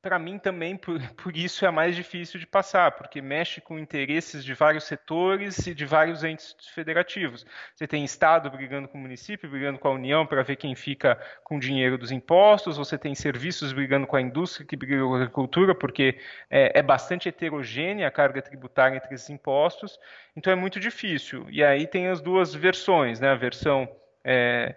para 0.05 0.19
mim 0.19 0.37
também 0.37 0.77
por, 0.77 0.99
por, 1.17 1.35
isso 1.35 1.65
é 1.65 1.71
mais 1.71 1.95
difícil 1.95 2.39
de 2.39 2.45
passar, 2.45 2.91
porque 2.91 3.23
mexe 3.23 3.59
com 3.59 3.79
interesses 3.79 4.45
de 4.45 4.53
vários 4.53 4.83
setores 4.83 5.65
e 5.65 5.73
de 5.73 5.83
vários 5.83 6.23
entes 6.23 6.55
federativos. 6.75 7.43
Você 7.73 7.87
tem 7.87 8.03
Estado 8.03 8.47
brigando 8.51 8.87
com 8.87 8.99
o 8.99 9.01
município, 9.01 9.49
brigando 9.49 9.79
com 9.79 9.87
a 9.87 9.91
União 9.91 10.23
para 10.23 10.43
ver 10.43 10.57
quem 10.57 10.75
fica 10.75 11.19
com 11.43 11.57
o 11.57 11.59
dinheiro 11.59 11.97
dos 11.97 12.11
impostos, 12.11 12.77
você 12.77 12.99
tem 12.99 13.15
serviços 13.15 13.73
brigando 13.73 14.05
com 14.05 14.15
a 14.15 14.21
indústria, 14.21 14.63
que 14.63 14.75
briga 14.75 15.01
com 15.01 15.15
a 15.15 15.17
agricultura, 15.17 15.73
porque 15.73 16.19
é, 16.51 16.77
é 16.77 16.83
bastante 16.83 17.27
heterogênea 17.27 18.07
a 18.07 18.11
carga 18.11 18.43
tributária 18.43 18.97
entre 18.97 19.15
esses 19.15 19.31
impostos, 19.31 19.99
então 20.35 20.53
é 20.53 20.55
muito 20.55 20.79
difícil. 20.79 21.47
E 21.49 21.63
aí 21.63 21.87
tem 21.87 22.09
as 22.09 22.21
duas 22.21 22.53
versões, 22.53 23.19
né? 23.19 23.29
a 23.29 23.35
versão... 23.35 23.89
É, 24.23 24.75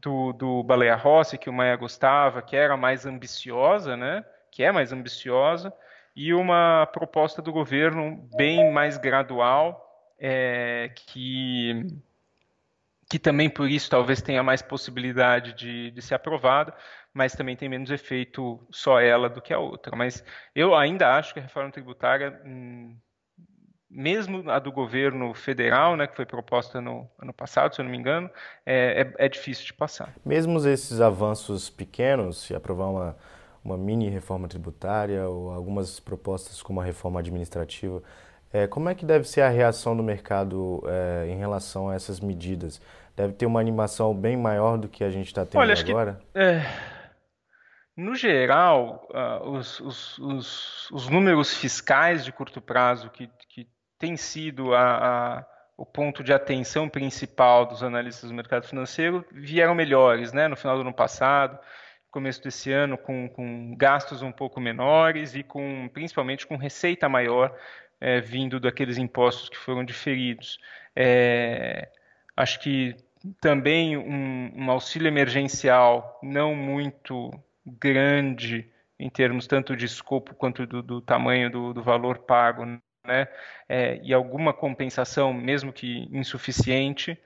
do, 0.00 0.32
do 0.32 0.62
Baleia 0.62 0.94
Rossi, 0.94 1.36
que 1.36 1.50
o 1.50 1.52
Maia 1.52 1.74
gostava, 1.74 2.40
que 2.40 2.54
era 2.54 2.76
mais 2.76 3.04
ambiciosa, 3.04 3.96
né? 3.96 4.24
Que 4.58 4.64
é 4.64 4.72
mais 4.72 4.92
ambiciosa, 4.92 5.72
e 6.16 6.34
uma 6.34 6.84
proposta 6.86 7.40
do 7.40 7.52
governo 7.52 8.28
bem 8.36 8.72
mais 8.72 8.98
gradual, 8.98 9.88
é, 10.18 10.90
que, 10.96 11.86
que 13.08 13.20
também 13.20 13.48
por 13.48 13.70
isso 13.70 13.88
talvez 13.88 14.20
tenha 14.20 14.42
mais 14.42 14.60
possibilidade 14.60 15.52
de, 15.52 15.92
de 15.92 16.02
ser 16.02 16.16
aprovada, 16.16 16.74
mas 17.14 17.34
também 17.34 17.54
tem 17.54 17.68
menos 17.68 17.88
efeito 17.88 18.58
só 18.68 19.00
ela 19.00 19.28
do 19.28 19.40
que 19.40 19.54
a 19.54 19.60
outra. 19.60 19.94
Mas 19.94 20.24
eu 20.56 20.74
ainda 20.74 21.16
acho 21.16 21.32
que 21.32 21.38
a 21.38 21.42
reforma 21.44 21.70
tributária, 21.70 22.42
hum, 22.44 22.96
mesmo 23.88 24.50
a 24.50 24.58
do 24.58 24.72
governo 24.72 25.32
federal, 25.34 25.96
né, 25.96 26.08
que 26.08 26.16
foi 26.16 26.26
proposta 26.26 26.80
no 26.80 27.08
ano 27.16 27.32
passado, 27.32 27.76
se 27.76 27.80
eu 27.80 27.84
não 27.84 27.92
me 27.92 27.98
engano, 27.98 28.28
é, 28.66 29.12
é, 29.16 29.26
é 29.26 29.28
difícil 29.28 29.66
de 29.66 29.72
passar. 29.72 30.12
Mesmo 30.26 30.58
esses 30.66 31.00
avanços 31.00 31.70
pequenos, 31.70 32.38
se 32.38 32.56
aprovar 32.56 32.88
uma 32.88 33.37
uma 33.64 33.76
mini 33.76 34.08
reforma 34.08 34.48
tributária 34.48 35.28
ou 35.28 35.50
algumas 35.50 36.00
propostas 36.00 36.62
como 36.62 36.80
a 36.80 36.84
reforma 36.84 37.20
administrativa. 37.20 38.02
É, 38.52 38.66
como 38.66 38.88
é 38.88 38.94
que 38.94 39.04
deve 39.04 39.28
ser 39.28 39.42
a 39.42 39.48
reação 39.48 39.96
do 39.96 40.02
mercado 40.02 40.82
é, 40.86 41.28
em 41.28 41.36
relação 41.36 41.90
a 41.90 41.94
essas 41.94 42.18
medidas? 42.18 42.80
Deve 43.14 43.34
ter 43.34 43.46
uma 43.46 43.60
animação 43.60 44.14
bem 44.14 44.36
maior 44.36 44.78
do 44.78 44.88
que 44.88 45.04
a 45.04 45.10
gente 45.10 45.26
está 45.26 45.44
tendo 45.44 45.60
Olha, 45.60 45.74
agora? 45.74 46.20
Que, 46.32 46.38
é, 46.38 46.64
no 47.98 48.14
geral, 48.14 49.08
uh, 49.10 49.50
os, 49.50 49.80
os, 49.80 50.18
os, 50.18 50.90
os, 50.92 51.08
números 51.08 51.52
fiscais 51.52 52.24
de 52.24 52.30
curto 52.30 52.60
prazo 52.60 53.10
que, 53.10 53.28
que 53.48 53.66
têm 53.98 54.16
sido 54.16 54.72
a, 54.72 55.38
a, 55.38 55.46
o 55.76 55.84
ponto 55.84 56.22
de 56.22 56.32
atenção 56.32 56.88
principal 56.88 57.66
dos 57.66 57.82
analistas 57.82 58.30
do 58.30 58.36
mercado 58.36 58.68
financeiro 58.68 59.24
vieram 59.32 59.74
melhores 59.74 60.32
né, 60.32 60.46
no 60.46 60.54
final 60.54 60.76
do 60.76 60.82
ano 60.82 60.94
passado 60.94 61.58
começo 62.10 62.42
desse 62.42 62.72
ano 62.72 62.96
com, 62.96 63.28
com 63.28 63.74
gastos 63.76 64.22
um 64.22 64.32
pouco 64.32 64.60
menores 64.60 65.34
e 65.34 65.42
com 65.42 65.88
principalmente 65.92 66.46
com 66.46 66.56
receita 66.56 67.08
maior 67.08 67.54
é, 68.00 68.20
vindo 68.20 68.60
daqueles 68.60 68.98
impostos 68.98 69.48
que 69.48 69.56
foram 69.56 69.84
diferidos. 69.84 70.58
É, 70.94 71.88
acho 72.36 72.60
que 72.60 72.96
também 73.40 73.96
um, 73.96 74.52
um, 74.56 74.70
auxílio 74.70 75.08
emergencial 75.08 76.18
não 76.22 76.54
muito 76.54 77.30
grande 77.66 78.70
em 78.98 79.10
termos 79.10 79.46
tanto 79.46 79.76
de 79.76 79.84
escopo 79.84 80.34
quanto 80.34 80.66
do, 80.66 80.82
do 80.82 81.00
tamanho 81.00 81.50
do, 81.50 81.72
do, 81.72 81.82
valor 81.82 82.18
pago, 82.18 82.64
né? 83.04 83.28
É, 83.68 84.00
e 84.02 84.12
alguma 84.12 84.52
compensação, 84.52 85.32
mesmo 85.32 85.72
que 85.72 86.08
insuficiente, 86.12 87.18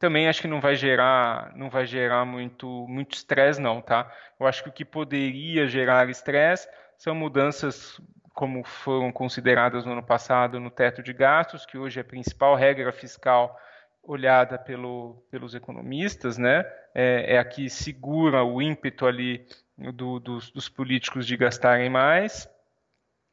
também 0.00 0.26
acho 0.26 0.40
que 0.40 0.48
não 0.48 0.62
vai 0.62 0.74
gerar, 0.74 1.54
não 1.54 1.68
vai 1.68 1.84
gerar 1.84 2.24
muito, 2.24 2.86
muito 2.88 3.14
estresse, 3.14 3.60
não, 3.60 3.82
tá? 3.82 4.10
Eu 4.40 4.46
acho 4.46 4.62
que 4.64 4.70
o 4.70 4.72
que 4.72 4.84
poderia 4.84 5.66
gerar 5.66 6.08
estresse 6.08 6.66
são 6.96 7.14
mudanças 7.14 8.00
como 8.32 8.64
foram 8.64 9.12
consideradas 9.12 9.84
no 9.84 9.92
ano 9.92 10.02
passado 10.02 10.58
no 10.58 10.70
teto 10.70 11.02
de 11.02 11.12
gastos, 11.12 11.66
que 11.66 11.76
hoje 11.76 11.98
é 11.98 12.02
a 12.02 12.04
principal 12.04 12.54
regra 12.54 12.90
fiscal 12.90 13.54
olhada 14.02 14.58
pelo, 14.58 15.22
pelos 15.30 15.54
economistas, 15.54 16.38
né? 16.38 16.64
É, 16.94 17.34
é 17.34 17.38
a 17.38 17.44
que 17.44 17.68
segura 17.68 18.42
o 18.42 18.62
ímpeto 18.62 19.04
ali 19.04 19.46
do, 19.76 20.18
dos, 20.18 20.50
dos, 20.50 20.66
políticos 20.66 21.26
de 21.26 21.36
gastarem 21.36 21.90
mais. 21.90 22.48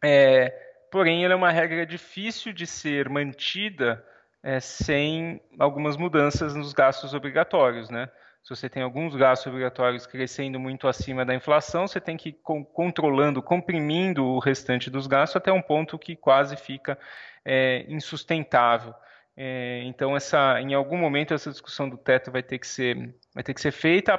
É, 0.04 0.50
porém, 0.92 1.24
ela 1.24 1.34
é 1.34 1.38
uma 1.38 1.50
regra 1.50 1.86
difícil 1.86 2.52
de 2.52 2.68
ser 2.68 3.08
mantida 3.08 4.06
é, 4.44 4.60
sem 4.60 5.41
algumas 5.60 5.98
mudanças 5.98 6.56
nos 6.56 6.74
gastos 6.74 7.13
obrigatórios, 7.13 7.89
né? 7.89 8.10
Se 8.44 8.56
você 8.56 8.70
tem 8.70 8.82
alguns 8.82 9.13
gastos 9.13 9.48
obrigatórios 9.48 10.08
crescendo 10.08 10.58
muito 10.58 10.88
acima 10.88 11.25
da 11.25 11.36
inflação, 11.36 11.86
você 11.86 12.00
tem 12.00 12.15
que 12.15 12.29
ir 12.29 12.39
controlando, 12.74 13.41
comprimindo 13.41 14.24
o 14.24 14.39
restante 14.39 14.89
dos 14.89 15.06
gastos 15.06 15.36
até 15.36 15.51
um 15.51 15.62
ponto 15.62 16.00
que 16.00 16.15
quase 16.15 16.56
fica 16.56 16.98
é, 17.44 17.86
insustentável. 17.89 18.94
É, 19.36 19.82
então, 19.84 20.15
essa, 20.15 20.62
em 20.62 20.74
algum 20.74 20.98
momento, 20.98 21.34
essa 21.34 21.51
discussão 21.51 21.89
do 21.89 21.98
teto 21.98 22.32
vai 22.32 22.41
ter 22.41 22.58
que 22.58 22.67
ser, 22.67 23.13
vai 23.36 23.44
ter 23.44 23.53
que 23.53 23.60
ser 23.60 23.72
feita. 23.72 24.17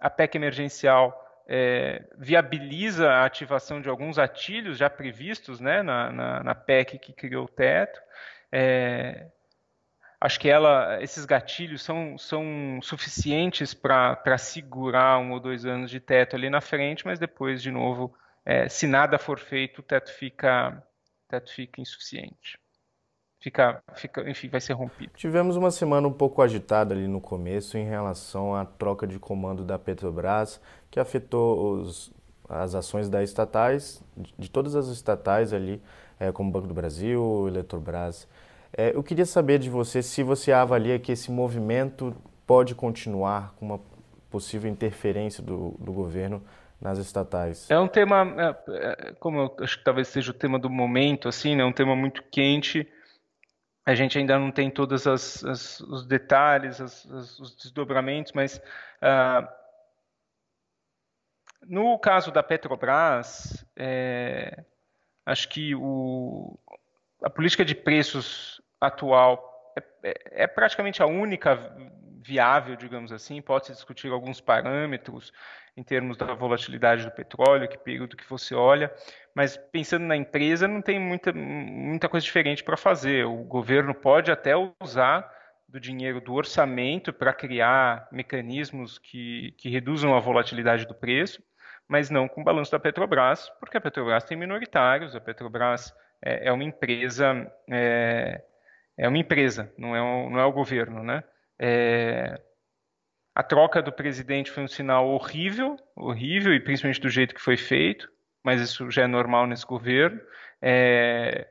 A 0.00 0.10
PEC 0.10 0.34
emergencial 0.34 1.42
é, 1.46 2.04
viabiliza 2.18 3.08
a 3.08 3.24
ativação 3.24 3.80
de 3.80 3.88
alguns 3.88 4.18
atilhos 4.18 4.78
já 4.78 4.90
previstos 4.90 5.60
né, 5.60 5.82
na, 5.82 6.10
na, 6.10 6.42
na 6.42 6.54
PEC 6.54 6.98
que 6.98 7.12
criou 7.12 7.44
o 7.44 7.48
teto. 7.48 8.00
É, 8.50 9.28
acho 10.20 10.38
que 10.38 10.48
ela, 10.48 11.02
esses 11.02 11.24
gatilhos 11.24 11.82
são, 11.82 12.18
são 12.18 12.78
suficientes 12.82 13.72
para 13.72 14.36
segurar 14.36 15.18
um 15.18 15.32
ou 15.32 15.40
dois 15.40 15.64
anos 15.64 15.90
de 15.90 15.98
teto 15.98 16.36
ali 16.36 16.50
na 16.50 16.60
frente, 16.60 17.06
mas 17.06 17.18
depois, 17.18 17.62
de 17.62 17.70
novo, 17.70 18.14
é, 18.44 18.68
se 18.68 18.86
nada 18.86 19.18
for 19.18 19.38
feito, 19.38 19.78
o 19.78 19.82
teto 19.82 20.12
fica, 20.12 20.82
teto 21.28 21.50
fica 21.52 21.80
insuficiente. 21.80 22.58
Fica, 23.42 23.82
fica, 23.94 24.28
enfim, 24.28 24.48
vai 24.48 24.60
ser 24.60 24.74
rompido. 24.74 25.12
Tivemos 25.16 25.56
uma 25.56 25.70
semana 25.70 26.06
um 26.06 26.12
pouco 26.12 26.42
agitada 26.42 26.94
ali 26.94 27.08
no 27.08 27.22
começo 27.22 27.78
em 27.78 27.86
relação 27.86 28.54
à 28.54 28.66
troca 28.66 29.06
de 29.06 29.18
comando 29.18 29.64
da 29.64 29.78
Petrobras, 29.78 30.60
que 30.90 31.00
afetou 31.00 31.80
os, 31.80 32.12
as 32.46 32.74
ações 32.74 33.08
das 33.08 33.30
estatais, 33.30 34.04
de 34.38 34.50
todas 34.50 34.76
as 34.76 34.88
estatais 34.88 35.54
ali, 35.54 35.82
é, 36.18 36.30
como 36.30 36.52
Banco 36.52 36.66
do 36.66 36.74
Brasil, 36.74 37.46
Eletrobras. 37.48 38.28
É, 38.76 38.94
eu 38.94 39.02
queria 39.02 39.26
saber 39.26 39.58
de 39.58 39.68
você 39.68 40.02
se 40.02 40.22
você 40.22 40.52
avalia 40.52 40.98
que 40.98 41.12
esse 41.12 41.30
movimento 41.30 42.14
pode 42.46 42.74
continuar 42.74 43.54
com 43.56 43.66
uma 43.66 43.80
possível 44.30 44.70
interferência 44.70 45.42
do, 45.42 45.76
do 45.78 45.92
governo 45.92 46.42
nas 46.80 46.98
estatais. 46.98 47.70
É 47.70 47.78
um 47.78 47.88
tema, 47.88 48.34
é, 48.38 49.08
é, 49.08 49.12
como 49.14 49.38
eu 49.40 49.56
acho 49.60 49.78
que 49.78 49.84
talvez 49.84 50.08
seja 50.08 50.30
o 50.30 50.34
tema 50.34 50.58
do 50.58 50.70
momento, 50.70 51.28
assim, 51.28 51.54
né, 51.54 51.64
um 51.64 51.72
tema 51.72 51.94
muito 51.94 52.22
quente. 52.24 52.88
A 53.84 53.94
gente 53.94 54.18
ainda 54.18 54.38
não 54.38 54.50
tem 54.50 54.70
todos 54.70 55.06
as, 55.06 55.44
as, 55.44 55.80
os 55.80 56.06
detalhes, 56.06 56.80
as, 56.80 57.04
os 57.04 57.56
desdobramentos, 57.56 58.32
mas 58.32 58.56
uh, 59.02 59.46
no 61.66 61.98
caso 61.98 62.30
da 62.30 62.42
Petrobras, 62.42 63.64
é, 63.76 64.64
acho 65.26 65.48
que 65.48 65.74
o, 65.74 66.58
a 67.22 67.30
política 67.30 67.64
de 67.64 67.74
preços 67.74 68.60
atual 68.80 69.72
é, 69.76 70.08
é, 70.10 70.44
é 70.44 70.46
praticamente 70.46 71.02
a 71.02 71.06
única 71.06 71.74
viável, 72.22 72.76
digamos 72.76 73.12
assim. 73.12 73.40
Pode-se 73.40 73.72
discutir 73.72 74.10
alguns 74.10 74.40
parâmetros 74.40 75.32
em 75.76 75.82
termos 75.82 76.16
da 76.16 76.34
volatilidade 76.34 77.04
do 77.04 77.10
petróleo, 77.10 77.68
que 77.68 77.78
período 77.78 78.16
que 78.16 78.28
você 78.28 78.54
olha, 78.54 78.92
mas 79.34 79.56
pensando 79.56 80.04
na 80.04 80.16
empresa, 80.16 80.68
não 80.68 80.82
tem 80.82 80.98
muita, 80.98 81.32
muita 81.32 82.08
coisa 82.08 82.24
diferente 82.24 82.62
para 82.62 82.76
fazer. 82.76 83.24
O 83.24 83.44
governo 83.44 83.94
pode 83.94 84.30
até 84.30 84.52
usar 84.82 85.30
do 85.68 85.78
dinheiro 85.78 86.20
do 86.20 86.34
orçamento 86.34 87.12
para 87.12 87.32
criar 87.32 88.08
mecanismos 88.10 88.98
que, 88.98 89.54
que 89.56 89.70
reduzam 89.70 90.16
a 90.16 90.20
volatilidade 90.20 90.86
do 90.86 90.94
preço, 90.94 91.42
mas 91.86 92.10
não 92.10 92.28
com 92.28 92.40
o 92.40 92.44
balanço 92.44 92.72
da 92.72 92.80
Petrobras, 92.80 93.48
porque 93.60 93.76
a 93.76 93.80
Petrobras 93.80 94.24
tem 94.24 94.36
minoritários, 94.36 95.14
a 95.14 95.20
Petrobras 95.20 95.94
é, 96.22 96.48
é 96.48 96.52
uma 96.52 96.64
empresa 96.64 97.50
é, 97.70 98.42
é 99.00 99.08
uma 99.08 99.16
empresa, 99.16 99.72
não 99.78 99.96
é, 99.96 100.00
não 100.30 100.38
é 100.38 100.44
o 100.44 100.52
governo, 100.52 101.02
né? 101.02 101.24
É, 101.58 102.38
a 103.34 103.42
troca 103.42 103.80
do 103.80 103.90
presidente 103.90 104.50
foi 104.50 104.62
um 104.62 104.68
sinal 104.68 105.08
horrível, 105.08 105.76
horrível 105.96 106.52
e 106.52 106.60
principalmente 106.60 107.00
do 107.00 107.08
jeito 107.08 107.34
que 107.34 107.40
foi 107.40 107.56
feito. 107.56 108.10
mas 108.44 108.60
isso 108.60 108.90
já 108.90 109.04
é 109.04 109.06
normal 109.06 109.46
nesse 109.46 109.64
governo. 109.64 110.20
É, 110.60 111.46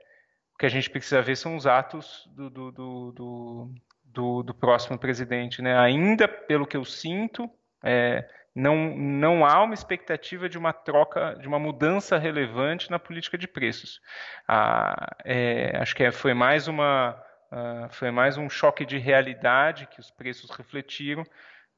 o 0.54 0.58
que 0.60 0.66
a 0.68 0.70
gente 0.70 0.90
precisa 0.90 1.22
ver 1.22 1.36
são 1.36 1.56
os 1.56 1.66
atos 1.66 2.30
do, 2.36 2.50
do, 2.50 2.72
do, 2.72 3.74
do, 4.04 4.44
do 4.44 4.54
próximo 4.54 5.00
presidente. 5.00 5.62
Né? 5.62 5.76
Ainda, 5.76 6.28
pelo 6.28 6.68
que 6.68 6.78
eu 6.78 6.86
sinto, 6.86 7.50
é, 7.84 8.30
não, 8.60 8.96
não 8.96 9.46
há 9.46 9.64
uma 9.64 9.74
expectativa 9.74 10.50
de 10.50 10.58
uma 10.58 10.74
troca, 10.74 11.36
de 11.36 11.48
uma 11.48 11.58
mudança 11.58 12.18
relevante 12.18 12.92
na 12.92 13.00
política 13.00 13.38
de 13.38 13.48
preços. 13.48 14.02
Ah, 14.48 15.16
é, 15.24 15.78
acho 15.78 15.96
que 15.96 16.04
é, 16.04 16.12
foi 16.12 16.34
mais 16.34 16.68
uma 16.68 17.12
uh, 17.52 17.90
foi 17.92 18.12
mais 18.12 18.38
um 18.38 18.50
choque 18.50 18.86
de 18.86 18.98
realidade 18.98 19.88
que 19.88 20.00
os 20.00 20.12
preços 20.12 20.50
refletiram 20.52 21.26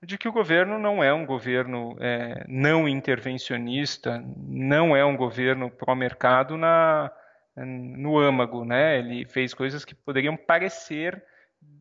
de 0.04 0.18
que 0.18 0.28
o 0.28 0.32
governo 0.32 0.80
não 0.80 1.04
é 1.04 1.14
um 1.14 1.26
governo 1.26 1.96
é, 2.00 2.44
não 2.48 2.88
intervencionista, 2.88 4.24
não 4.36 4.96
é 4.96 5.06
um 5.06 5.16
governo 5.16 5.70
pró-mercado 5.70 6.58
no 7.56 8.18
âmago, 8.18 8.66
né? 8.66 8.98
Ele 8.98 9.26
fez 9.26 9.54
coisas 9.54 9.86
que 9.86 9.94
poderiam 9.94 10.36
parecer 10.36 11.24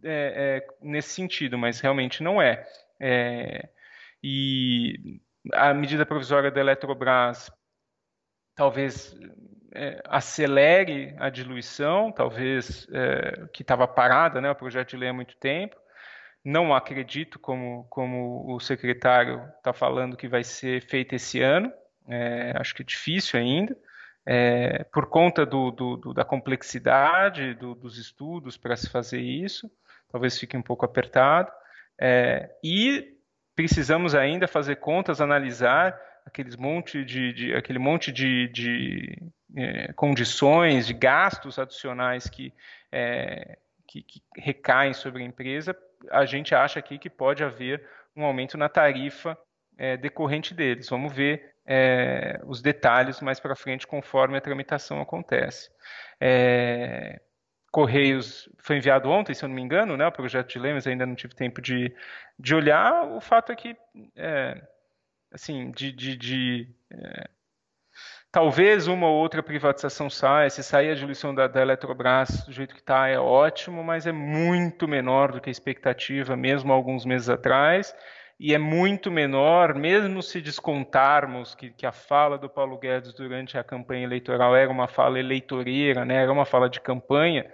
é, 0.05 0.61
é, 0.63 0.67
nesse 0.83 1.15
sentido, 1.15 1.57
mas 1.57 1.81
realmente 1.81 2.23
não 2.23 2.43
é. 2.43 2.67
E 4.23 5.21
a 5.53 5.73
medida 5.73 6.05
provisória 6.05 6.51
da 6.51 6.61
Eletrobras 6.61 7.51
talvez 8.55 9.17
é, 9.75 10.03
acelere 10.05 11.15
a 11.19 11.31
diluição, 11.31 12.13
talvez 12.13 12.87
é, 12.93 13.47
que 13.53 13.63
estava 13.63 13.87
parada, 13.87 14.41
né, 14.41 14.51
o 14.51 14.55
projeto 14.55 14.91
de 14.91 14.97
lei 14.97 15.09
há 15.09 15.13
muito 15.13 15.37
tempo. 15.37 15.77
Não 16.45 16.75
acredito, 16.75 17.39
como, 17.39 17.85
como 17.91 18.55
o 18.55 18.61
secretário 18.61 19.43
está 19.59 19.73
falando, 19.73 20.17
que 20.17 20.29
vai 20.29 20.43
ser 20.43 20.83
feito 20.83 21.15
esse 21.15 21.41
ano. 21.41 21.73
É, 22.09 22.55
acho 22.57 22.75
que 22.75 22.83
é 22.83 22.85
difícil 22.85 23.39
ainda, 23.39 23.77
é, 24.27 24.85
por 24.85 25.07
conta 25.07 25.45
do, 25.45 25.71
do, 25.71 25.97
do, 25.97 26.15
da 26.15 26.25
complexidade 26.25 27.55
dos 27.55 27.99
estudos 27.99 28.57
para 28.57 28.77
se 28.77 28.89
fazer 28.89 29.21
isso. 29.21 29.71
Talvez 30.11 30.39
fique 30.39 30.57
um 30.57 30.63
pouco 30.63 30.85
apertado. 30.85 31.53
É, 32.01 32.51
e 32.65 33.20
precisamos 33.55 34.15
ainda 34.15 34.47
fazer 34.47 34.77
contas, 34.77 35.21
analisar 35.21 35.99
aqueles 36.25 36.57
monte 36.57 37.05
de, 37.05 37.33
de 37.33 37.55
aquele 37.55 37.79
monte 37.79 38.13
de, 38.13 38.49
de 38.49 39.19
é, 39.57 39.93
condições, 39.93 40.87
de 40.87 40.95
gastos 40.95 41.59
adicionais 41.59 42.29
que, 42.29 42.53
é, 42.93 43.59
que, 43.87 44.03
que, 44.03 44.23
recaem 44.37 44.93
sobre 44.93 45.23
a 45.23 45.27
empresa, 45.27 45.77
a 46.11 46.25
gente 46.25 46.55
acha 46.55 46.79
aqui 46.79 46.99
que 46.99 47.11
pode 47.11 47.43
haver 47.43 47.87
um 48.17 48.25
aumento 48.25 48.57
na 48.57 48.69
tarifa 48.69 49.37
é, 49.77 49.97
decorrente 49.97 50.55
deles. 50.55 50.89
Vamos 50.89 51.13
ver 51.13 51.55
é, 51.67 52.41
os 52.45 52.61
detalhes 52.61 53.21
mais 53.21 53.41
para 53.41 53.57
frente 53.57 53.87
conforme 53.87 54.37
a 54.37 54.41
tramitação 54.41 55.01
acontece. 55.01 55.71
É, 56.21 57.21
Correios 57.71 58.49
foi 58.59 58.77
enviado 58.77 59.09
ontem, 59.09 59.33
se 59.33 59.45
eu 59.45 59.49
não 59.49 59.55
me 59.55 59.63
engano, 59.63 59.97
né, 59.97 60.07
o 60.07 60.13
projeto 60.13 60.49
de 60.49 60.59
lei, 60.59 60.73
mas 60.73 60.87
ainda 60.87 61.07
não 61.07 61.15
tive 61.15 61.35
tempo 61.35 61.61
de, 61.61 61.95
de 62.39 62.55
olhar. 62.55 63.05
O 63.05 63.21
fato 63.21 63.53
é 63.53 63.57
que, 63.57 63.77
é, 64.17 64.61
assim, 65.33 65.71
de, 65.71 65.93
de, 65.93 66.17
de 66.17 66.69
é, 66.91 67.31
talvez 68.33 68.87
uma 68.87 69.07
ou 69.07 69.17
outra 69.17 69.43
privatização 69.43 70.11
saia, 70.11 70.51
se 70.51 70.63
sair 70.63 70.91
a 70.91 70.95
diluição 70.95 71.35
da, 71.35 71.47
da 71.47 71.63
Eletrobras 71.63 72.45
do 72.45 72.53
jeito 72.53 72.75
que 72.75 72.81
está 72.81 73.09
é 73.09 73.19
ótimo, 73.19 73.83
mas 73.85 74.07
é 74.07 74.13
muito 74.13 74.89
menor 74.89 75.33
do 75.33 75.41
que 75.41 75.49
a 75.49 75.53
expectativa, 75.53 76.37
mesmo 76.37 76.73
alguns 76.73 77.05
meses 77.05 77.29
atrás, 77.29 77.95
e 78.39 78.55
é 78.55 78.59
muito 78.59 79.11
menor, 79.11 79.75
mesmo 79.75 80.23
se 80.23 80.41
descontarmos 80.41 81.55
que, 81.55 81.71
que, 81.71 81.85
a 81.85 81.93
fala 81.93 82.39
do 82.39 82.49
Paulo 82.49 82.79
Guedes 82.79 83.13
durante 83.13 83.59
a 83.59 83.63
campanha 83.63 84.05
eleitoral 84.05 84.57
era 84.57 84.71
uma 84.71 84.89
fala 84.89 85.19
eleitoreira, 85.19 86.05
né, 86.05 86.23
era 86.23 86.33
uma 86.33 86.47
fala 86.47 86.69
de 86.69 86.81
campanha, 86.81 87.53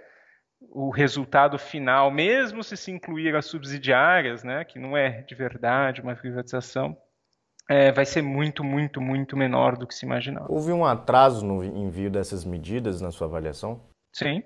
o 0.59 0.89
resultado 0.89 1.57
final, 1.57 2.09
mesmo 2.11 2.63
se 2.63 2.75
se 2.75 2.91
incluir 2.91 3.35
as 3.35 3.45
subsidiárias, 3.45 4.43
né, 4.43 4.63
que 4.63 4.79
não 4.79 4.97
é 4.97 5.21
de 5.21 5.35
verdade 5.35 6.01
uma 6.01 6.15
privatização, 6.15 6.97
é, 7.69 7.91
vai 7.91 8.05
ser 8.05 8.21
muito, 8.21 8.63
muito, 8.63 9.01
muito 9.01 9.35
menor 9.35 9.77
do 9.77 9.85
que 9.85 9.93
se 9.93 10.05
imaginava. 10.05 10.47
Houve 10.49 10.71
um 10.71 10.85
atraso 10.85 11.45
no 11.45 11.63
envio 11.63 12.09
dessas 12.09 12.45
medidas 12.45 13.01
na 13.01 13.11
sua 13.11 13.27
avaliação? 13.27 13.83
Sim. 14.13 14.41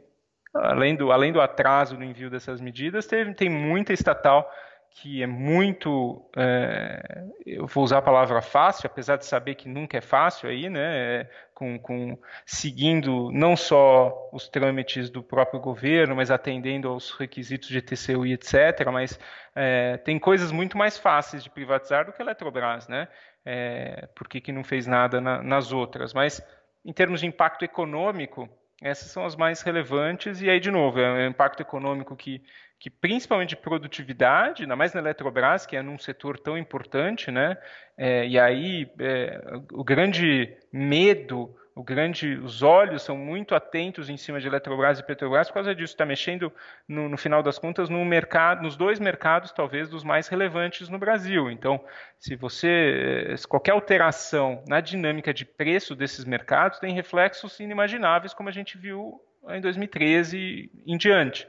Além 0.54 0.95
do, 0.95 1.12
além 1.12 1.32
do 1.32 1.39
atraso 1.39 1.97
no 1.97 2.04
envio 2.04 2.30
dessas 2.30 2.60
medidas, 2.60 3.06
teve, 3.08 3.34
tem 3.34 3.50
muita 3.50 3.93
estatal 3.93 4.50
que 4.93 5.24
é 5.24 5.28
muito, 5.28 6.30
é, 6.36 7.24
eu 7.45 7.65
vou 7.65 7.84
usar 7.84 8.00
a 8.00 8.02
palavra 8.02 8.41
fácil, 8.41 8.88
apesar 8.88 9.15
de 9.15 9.26
saber 9.26 9.56
que 9.56 9.69
nunca 9.69 9.97
é 9.97 10.02
fácil 10.02 10.50
aí, 10.50 10.69
né, 10.69 11.21
é, 11.21 11.30
com, 11.62 11.78
com, 11.78 12.17
seguindo 12.43 13.32
não 13.32 13.56
só 13.56 14.30
os 14.34 14.50
trâmites 14.50 15.12
do 15.12 15.21
próprio 15.21 15.60
governo, 15.60 16.15
mas 16.15 16.32
atendendo 16.32 16.88
aos 16.88 17.12
requisitos 17.12 17.69
de 17.69 17.80
TCU 17.84 18.26
e 18.26 18.34
etc. 18.34 18.89
Mas 18.91 19.19
é, 19.56 19.97
tem 19.97 20.17
coisas 20.17 20.52
muito 20.52 20.76
mais 20.76 20.97
fáceis 20.97 21.43
de 21.43 21.52
privatizar 21.52 22.04
do 22.04 22.13
que 22.13 22.19
a 22.19 22.26
Eletrobras, 22.26 22.88
né? 22.88 23.08
É, 23.45 24.10
por 24.15 24.28
que, 24.28 24.52
não 24.52 24.63
fez 24.63 24.88
nada 24.88 25.21
na, 25.21 25.43
nas 25.43 25.71
outras? 25.71 26.15
Mas 26.15 26.41
em 26.84 26.91
termos 26.91 27.19
de 27.19 27.28
impacto 27.28 27.63
econômico, 27.63 28.50
essas 28.82 29.12
são 29.12 29.26
as 29.26 29.36
mais 29.36 29.62
relevantes, 29.62 30.41
e 30.41 30.50
aí, 30.50 30.60
de 30.60 30.72
novo, 30.72 31.00
é 31.00 31.28
um 31.28 31.30
impacto 31.30 31.62
econômico 31.62 32.15
que, 32.15 32.41
que 32.80 32.89
principalmente 32.89 33.50
de 33.50 33.58
produtividade, 33.58 34.63
ainda 34.63 34.76
mais 34.76 34.94
na 34.94 35.00
Eletrobras, 35.00 35.67
que 35.67 35.76
é 35.76 35.84
num 35.84 36.00
setor 36.00 36.39
tão 36.39 36.58
importante, 36.58 37.30
né? 37.30 37.58
É, 37.96 38.28
e 38.28 38.39
aí 38.39 38.91
é, 39.00 39.39
o 39.72 39.84
grande 39.84 40.58
medo, 40.74 41.56
o 41.82 41.84
grande, 41.84 42.36
os 42.36 42.62
olhos 42.62 43.02
são 43.02 43.17
muito 43.17 43.56
atentos 43.56 44.08
em 44.08 44.15
cima 44.15 44.39
de 44.39 44.46
Eletrobras 44.46 45.00
e 45.00 45.04
Petrobras 45.04 45.48
por 45.48 45.56
causa 45.56 45.74
disso. 45.74 45.94
Está 45.94 46.06
mexendo, 46.06 46.54
no, 46.88 47.10
no, 47.10 47.17
final 47.17 47.41
das 47.41 47.58
contas, 47.58 47.89
no 47.89 48.06
mercado, 48.06 48.62
nos 48.62 48.78
dois 48.78 49.00
mercados, 49.00 49.52
talvez, 49.52 49.89
dos 49.89 50.04
mais 50.04 50.28
relevantes 50.28 50.89
no 50.89 51.00
Brasil. 51.00 51.50
Então, 51.50 51.84
se 52.20 52.36
você, 52.36 53.34
se 53.36 53.48
qualquer 53.48 53.72
alteração 53.72 54.63
na 54.67 54.80
dinâmica 54.80 55.34
de 55.34 55.44
preço 55.44 55.96
desses 55.96 56.24
mercados 56.24 56.78
tem 56.78 56.94
reflexos 56.94 57.60
inimagináveis, 57.60 58.32
como 58.32 58.48
a 58.48 58.52
gente 58.52 58.78
viu 58.78 59.20
em 59.50 59.60
2013 59.60 60.72
em 60.86 60.98
diante. 60.98 61.48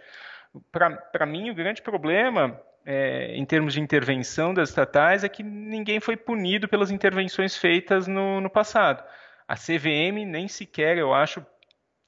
Para 1.12 1.26
mim, 1.26 1.50
o 1.50 1.54
grande 1.54 1.82
problema 1.82 2.58
é, 2.86 3.36
em 3.36 3.44
termos 3.44 3.74
de 3.74 3.82
intervenção 3.82 4.54
das 4.54 4.70
estatais 4.70 5.24
é 5.24 5.28
que 5.28 5.42
ninguém 5.42 6.00
foi 6.00 6.16
punido 6.16 6.66
pelas 6.68 6.90
intervenções 6.90 7.54
feitas 7.54 8.06
no, 8.06 8.40
no 8.40 8.48
passado. 8.48 9.04
A 9.46 9.54
CVM 9.54 10.24
nem 10.26 10.48
sequer, 10.48 10.98
eu 10.98 11.12
acho, 11.12 11.44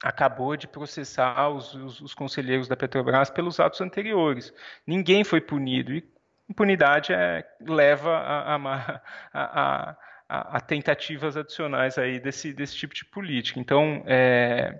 acabou 0.03 0.55
de 0.55 0.67
processar 0.67 1.49
os, 1.49 1.73
os, 1.73 2.01
os, 2.01 2.13
conselheiros 2.13 2.67
da 2.67 2.75
Petrobras 2.75 3.29
pelos 3.29 3.59
atos 3.59 3.81
anteriores. 3.81 4.53
Ninguém 4.85 5.23
foi 5.23 5.41
punido 5.41 5.93
e 5.93 6.03
impunidade 6.49 7.11
é, 7.11 7.43
leva 7.61 8.15
a, 8.17 8.55
a, 8.55 9.95
a, 10.29 10.57
a, 10.57 10.61
tentativas 10.61 11.35
adicionais 11.35 11.97
aí 11.97 12.19
desse, 12.19 12.53
desse 12.53 12.75
tipo 12.75 12.93
de 12.93 13.05
política. 13.05 13.59
Então, 13.59 14.03
é, 14.05 14.79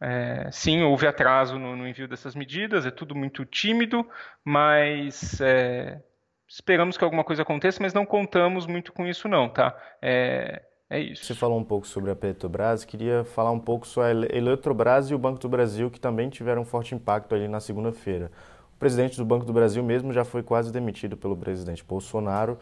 é, 0.00 0.50
sim, 0.50 0.82
houve 0.82 1.06
atraso 1.06 1.58
no, 1.58 1.76
no, 1.76 1.86
envio 1.86 2.08
dessas 2.08 2.34
medidas, 2.34 2.86
é 2.86 2.90
tudo 2.90 3.14
muito 3.14 3.44
tímido, 3.44 4.08
mas 4.44 5.40
é, 5.40 6.00
esperamos 6.48 6.96
que 6.96 7.04
alguma 7.04 7.24
coisa 7.24 7.42
aconteça, 7.42 7.82
mas 7.82 7.94
não 7.94 8.06
contamos 8.06 8.66
muito 8.66 8.92
com 8.92 9.06
isso 9.06 9.28
não, 9.28 9.48
tá? 9.48 9.76
É, 10.00 10.62
é 10.90 11.00
isso. 11.00 11.24
Você 11.24 11.34
falou 11.34 11.58
um 11.58 11.64
pouco 11.64 11.86
sobre 11.86 12.10
a 12.10 12.16
Petrobras, 12.16 12.84
queria 12.84 13.24
falar 13.24 13.50
um 13.50 13.60
pouco 13.60 13.86
sobre 13.86 14.32
a 14.32 14.36
Eletrobras 14.36 15.10
e 15.10 15.14
o 15.14 15.18
Banco 15.18 15.38
do 15.38 15.48
Brasil, 15.48 15.90
que 15.90 15.98
também 15.98 16.28
tiveram 16.28 16.62
um 16.62 16.64
forte 16.64 16.94
impacto 16.94 17.34
ali 17.34 17.48
na 17.48 17.60
segunda-feira. 17.60 18.30
O 18.76 18.78
presidente 18.78 19.16
do 19.16 19.24
Banco 19.24 19.44
do 19.44 19.52
Brasil 19.52 19.82
mesmo 19.82 20.12
já 20.12 20.24
foi 20.24 20.42
quase 20.42 20.72
demitido 20.72 21.16
pelo 21.16 21.36
presidente 21.36 21.84
Bolsonaro. 21.84 22.58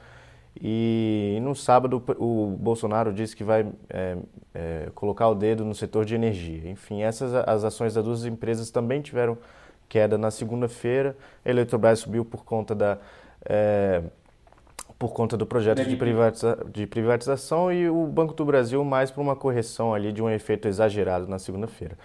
E 0.61 1.39
no 1.43 1.55
sábado 1.55 2.03
o 2.19 2.57
Bolsonaro 2.59 3.13
disse 3.13 3.35
que 3.35 3.43
vai 3.43 3.67
é, 3.89 4.17
é, 4.55 4.91
colocar 4.95 5.29
o 5.29 5.35
dedo 5.35 5.65
no 5.65 5.75
setor 5.75 6.05
de 6.05 6.15
energia. 6.15 6.69
Enfim, 6.71 7.03
essas 7.03 7.35
as 7.35 7.65
ações 7.65 7.95
das 7.95 8.05
duas 8.05 8.25
empresas 8.27 8.71
também 8.71 9.01
tiveram 9.01 9.39
queda 9.89 10.19
na 10.19 10.31
segunda-feira. 10.31 11.17
A 11.45 11.51
Eletrobras 11.51 12.01
subiu 12.01 12.25
por 12.25 12.45
conta 12.45 12.75
da 12.75 12.99
é, 13.45 14.03
por 15.03 15.12
conta 15.12 15.37
do 15.37 15.45
projeto 15.45 15.85
de, 15.85 15.97
privatiza 15.97 16.57
de 16.71 16.87
privatização 16.87 17.73
e 17.73 17.91
o 17.91 18.07
Banco 18.07 18.35
do 18.35 18.45
Brasil 18.45 18.85
mais 18.85 19.11
por 19.11 19.21
uma 19.21 19.35
correção 19.35 19.93
ali 19.93 20.12
de 20.12 20.23
um 20.23 20.31
efeito 20.31 20.69
exagerado 20.69 21.27
na 21.27 21.41
segunda-feira. 21.41 21.99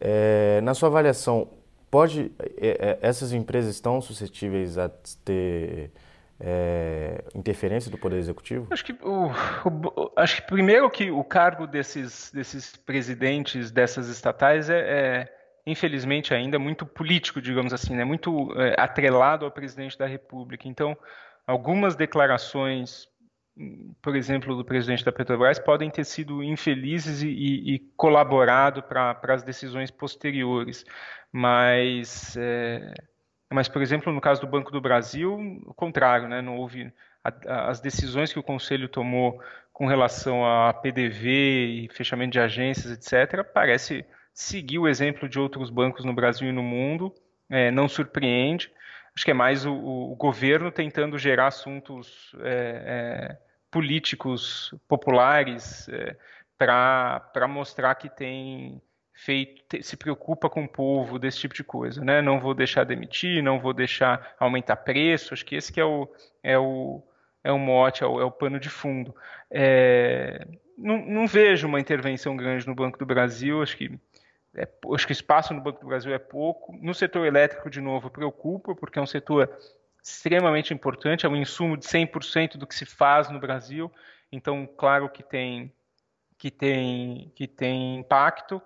É, 0.00 0.60
na 0.60 0.74
sua 0.74 0.88
avaliação, 0.88 1.48
pode 1.88 2.32
é, 2.60 2.98
essas 3.00 3.32
empresas 3.32 3.72
estão 3.76 4.00
suscetíveis 4.00 4.76
a 4.76 4.88
ter 5.24 5.92
é, 6.40 7.22
interferência 7.36 7.88
do 7.88 7.96
Poder 7.96 8.16
Executivo? 8.16 8.66
Acho 8.72 8.84
que, 8.84 8.94
o, 8.94 9.26
o, 9.28 10.12
acho 10.16 10.42
que 10.42 10.48
primeiro 10.48 10.90
que 10.90 11.12
o 11.12 11.22
cargo 11.22 11.68
desses, 11.68 12.32
desses 12.34 12.74
presidentes 12.74 13.70
dessas 13.70 14.08
estatais 14.08 14.68
é, 14.68 14.80
é 14.80 15.32
infelizmente 15.64 16.34
ainda 16.34 16.58
muito 16.58 16.84
político, 16.84 17.40
digamos 17.40 17.72
assim, 17.72 17.94
né? 17.94 18.04
muito 18.04 18.48
atrelado 18.76 19.44
ao 19.44 19.52
presidente 19.52 19.96
da 19.96 20.04
República. 20.04 20.66
Então, 20.66 20.96
algumas 21.46 21.94
declarações 21.96 23.08
por 24.02 24.16
exemplo, 24.16 24.56
do 24.56 24.64
presidente 24.64 25.04
da 25.04 25.12
Petrobras, 25.12 25.58
podem 25.58 25.88
ter 25.88 26.04
sido 26.04 26.42
infelizes 26.42 27.22
e, 27.22 27.28
e, 27.28 27.74
e 27.74 27.78
colaborado 27.96 28.82
para 28.82 29.18
as 29.28 29.42
decisões 29.42 29.90
posteriores. 29.90 30.84
Mas, 31.32 32.36
é, 32.36 32.94
mas, 33.52 33.68
por 33.68 33.80
exemplo, 33.80 34.12
no 34.12 34.20
caso 34.20 34.40
do 34.40 34.46
Banco 34.46 34.72
do 34.72 34.80
Brasil, 34.80 35.34
o 35.66 35.74
contrário, 35.74 36.28
né? 36.28 36.42
não 36.42 36.56
houve 36.56 36.92
a, 37.22 37.70
as 37.70 37.80
decisões 37.80 38.32
que 38.32 38.38
o 38.38 38.42
Conselho 38.42 38.88
tomou 38.88 39.40
com 39.72 39.86
relação 39.86 40.44
a 40.44 40.72
PDV 40.72 41.84
e 41.84 41.88
fechamento 41.92 42.32
de 42.32 42.40
agências, 42.40 42.92
etc., 42.92 43.44
parece 43.44 44.04
seguir 44.32 44.78
o 44.78 44.88
exemplo 44.88 45.28
de 45.28 45.38
outros 45.38 45.70
bancos 45.70 46.04
no 46.04 46.12
Brasil 46.12 46.48
e 46.48 46.52
no 46.52 46.62
mundo, 46.62 47.14
é, 47.48 47.70
não 47.70 47.88
surpreende. 47.88 48.70
Acho 49.16 49.24
que 49.24 49.30
é 49.30 49.34
mais 49.34 49.64
o, 49.64 49.72
o 49.72 50.16
governo 50.16 50.72
tentando 50.72 51.18
gerar 51.18 51.46
assuntos 51.46 52.34
é, 52.40 52.82
é, 52.86 53.38
políticos 53.70 54.74
populares 54.88 55.88
é, 55.88 56.16
para 56.58 57.48
mostrar 57.48 57.94
que 57.94 58.08
tem 58.08 58.80
feito, 59.12 59.80
se 59.82 59.96
preocupa 59.96 60.50
com 60.50 60.64
o 60.64 60.68
povo 60.68 61.18
desse 61.18 61.38
tipo 61.38 61.54
de 61.54 61.62
coisa, 61.62 62.04
né? 62.04 62.20
Não 62.20 62.40
vou 62.40 62.54
deixar 62.54 62.84
demitir, 62.84 63.42
não 63.42 63.60
vou 63.60 63.72
deixar 63.72 64.34
aumentar 64.38 64.76
preço. 64.76 65.32
Acho 65.32 65.44
que 65.44 65.54
esse 65.54 65.72
que 65.72 65.80
é 65.80 65.84
o 65.84 66.08
é 66.42 66.58
o 66.58 67.02
é 67.44 67.52
o 67.52 67.58
mote, 67.58 68.02
é 68.02 68.06
o, 68.06 68.20
é 68.20 68.24
o 68.24 68.30
pano 68.30 68.58
de 68.58 68.68
fundo. 68.70 69.14
É, 69.50 70.46
não, 70.76 70.98
não, 71.06 71.26
vejo 71.26 71.68
uma 71.68 71.78
intervenção 71.78 72.36
grande 72.36 72.66
no 72.66 72.74
Banco 72.74 72.98
do 72.98 73.06
Brasil. 73.06 73.62
Acho 73.62 73.76
que 73.76 73.98
é, 74.56 74.68
acho 74.94 75.06
que 75.06 75.12
o 75.12 75.14
espaço 75.14 75.52
no 75.52 75.60
Banco 75.60 75.80
do 75.80 75.86
Brasil 75.86 76.14
é 76.14 76.18
pouco. 76.18 76.72
No 76.80 76.94
setor 76.94 77.26
elétrico, 77.26 77.68
de 77.68 77.80
novo, 77.80 78.10
preocupa, 78.10 78.74
porque 78.74 78.98
é 78.98 79.02
um 79.02 79.06
setor 79.06 79.50
extremamente 80.02 80.72
importante, 80.72 81.24
é 81.24 81.28
um 81.28 81.36
insumo 81.36 81.76
de 81.76 81.86
100% 81.86 82.56
do 82.56 82.66
que 82.66 82.74
se 82.74 82.84
faz 82.84 83.30
no 83.30 83.40
Brasil. 83.40 83.90
Então, 84.30 84.66
claro 84.66 85.08
que 85.08 85.22
tem 85.22 85.72
que 86.36 86.50
tem 86.50 87.32
que 87.34 87.46
tem 87.46 87.96
impacto, 87.96 88.60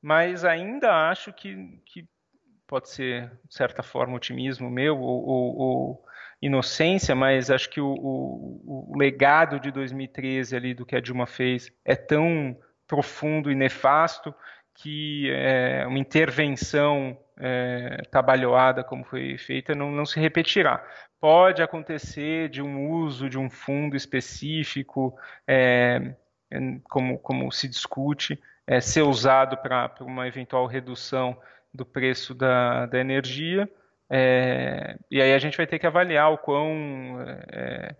mas 0.00 0.44
ainda 0.44 1.10
acho 1.10 1.32
que, 1.32 1.80
que 1.84 2.08
pode 2.66 2.88
ser 2.88 3.30
de 3.44 3.54
certa 3.54 3.82
forma 3.82 4.16
otimismo 4.16 4.70
meu 4.70 4.98
ou, 4.98 5.26
ou, 5.26 5.58
ou 5.58 6.04
inocência, 6.40 7.14
mas 7.14 7.50
acho 7.50 7.70
que 7.70 7.80
o, 7.80 7.88
o, 7.88 8.92
o, 8.92 8.98
legado 8.98 9.58
de 9.58 9.70
2013 9.70 10.54
ali 10.54 10.74
do 10.74 10.84
que 10.84 10.94
a 10.94 11.00
Dilma 11.00 11.26
fez 11.26 11.72
é 11.84 11.96
tão 11.96 12.56
profundo 12.86 13.50
e 13.50 13.54
nefasto 13.54 14.34
que 14.76 15.30
é, 15.32 15.86
uma 15.86 15.98
intervenção 15.98 17.16
é, 17.38 18.02
trabalhada 18.10 18.84
como 18.84 19.04
foi 19.04 19.36
feita 19.38 19.74
não, 19.74 19.90
não 19.90 20.04
se 20.04 20.18
repetirá. 20.20 20.84
Pode 21.20 21.62
acontecer 21.62 22.48
de 22.48 22.62
um 22.62 22.90
uso 22.90 23.28
de 23.28 23.38
um 23.38 23.48
fundo 23.48 23.96
específico, 23.96 25.18
é, 25.46 26.14
como, 26.84 27.18
como 27.18 27.50
se 27.50 27.66
discute, 27.68 28.40
é, 28.66 28.80
ser 28.80 29.02
usado 29.02 29.56
para 29.56 29.92
uma 30.00 30.28
eventual 30.28 30.66
redução 30.66 31.36
do 31.72 31.84
preço 31.84 32.34
da, 32.34 32.86
da 32.86 32.98
energia. 32.98 33.68
É, 34.08 34.96
e 35.10 35.20
aí 35.20 35.32
a 35.32 35.38
gente 35.38 35.56
vai 35.56 35.66
ter 35.66 35.78
que 35.78 35.86
avaliar 35.86 36.32
o 36.32 36.38
quão 36.38 37.18
é, 37.48 37.94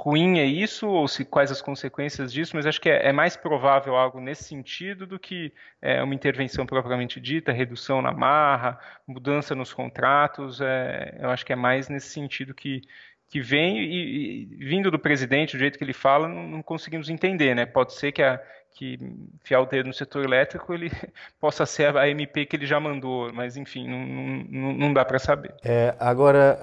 ruim 0.00 0.38
é 0.38 0.44
isso 0.44 0.86
ou 0.88 1.08
se 1.08 1.24
quais 1.24 1.50
as 1.50 1.60
consequências 1.60 2.32
disso, 2.32 2.54
mas 2.54 2.66
acho 2.66 2.80
que 2.80 2.88
é, 2.88 3.08
é 3.08 3.12
mais 3.12 3.36
provável 3.36 3.96
algo 3.96 4.20
nesse 4.20 4.44
sentido 4.44 5.06
do 5.06 5.18
que 5.18 5.52
é, 5.82 6.02
uma 6.02 6.14
intervenção 6.14 6.64
propriamente 6.64 7.20
dita, 7.20 7.50
redução 7.52 8.00
na 8.00 8.12
marra, 8.12 8.78
mudança 9.06 9.54
nos 9.56 9.72
contratos. 9.72 10.60
É, 10.60 11.18
eu 11.20 11.30
acho 11.30 11.44
que 11.44 11.52
é 11.52 11.56
mais 11.56 11.88
nesse 11.88 12.10
sentido 12.10 12.54
que 12.54 12.82
que 13.28 13.40
vem 13.40 13.78
e, 13.78 14.42
e, 14.42 14.44
vindo 14.56 14.90
do 14.90 14.98
presidente, 14.98 15.56
do 15.56 15.60
jeito 15.60 15.76
que 15.76 15.84
ele 15.84 15.92
fala, 15.92 16.28
não, 16.28 16.48
não 16.48 16.62
conseguimos 16.62 17.10
entender, 17.10 17.54
né? 17.54 17.66
Pode 17.66 17.92
ser 17.92 18.10
que 18.10 18.22
a, 18.22 18.40
que 18.72 18.98
fiar 19.42 19.60
o 19.60 19.66
dedo 19.66 19.88
no 19.88 19.92
setor 19.92 20.24
elétrico 20.24 20.72
ele 20.72 20.90
possa 21.40 21.66
ser 21.66 21.96
a 21.96 22.08
MP 22.08 22.46
que 22.46 22.56
ele 22.56 22.66
já 22.66 22.78
mandou, 22.78 23.32
mas 23.32 23.56
enfim, 23.56 23.88
não, 23.88 24.06
não, 24.48 24.72
não 24.72 24.92
dá 24.92 25.04
para 25.04 25.18
saber. 25.18 25.54
É, 25.64 25.94
agora, 25.98 26.58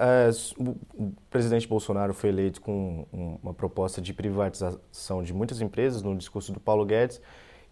o 0.96 1.12
presidente 1.30 1.68
Bolsonaro 1.68 2.14
foi 2.14 2.30
eleito 2.30 2.60
com 2.60 3.06
uma 3.12 3.52
proposta 3.52 4.00
de 4.00 4.12
privatização 4.14 5.22
de 5.22 5.34
muitas 5.34 5.60
empresas 5.60 6.02
no 6.02 6.16
discurso 6.16 6.52
do 6.52 6.58
Paulo 6.58 6.84
Guedes 6.84 7.20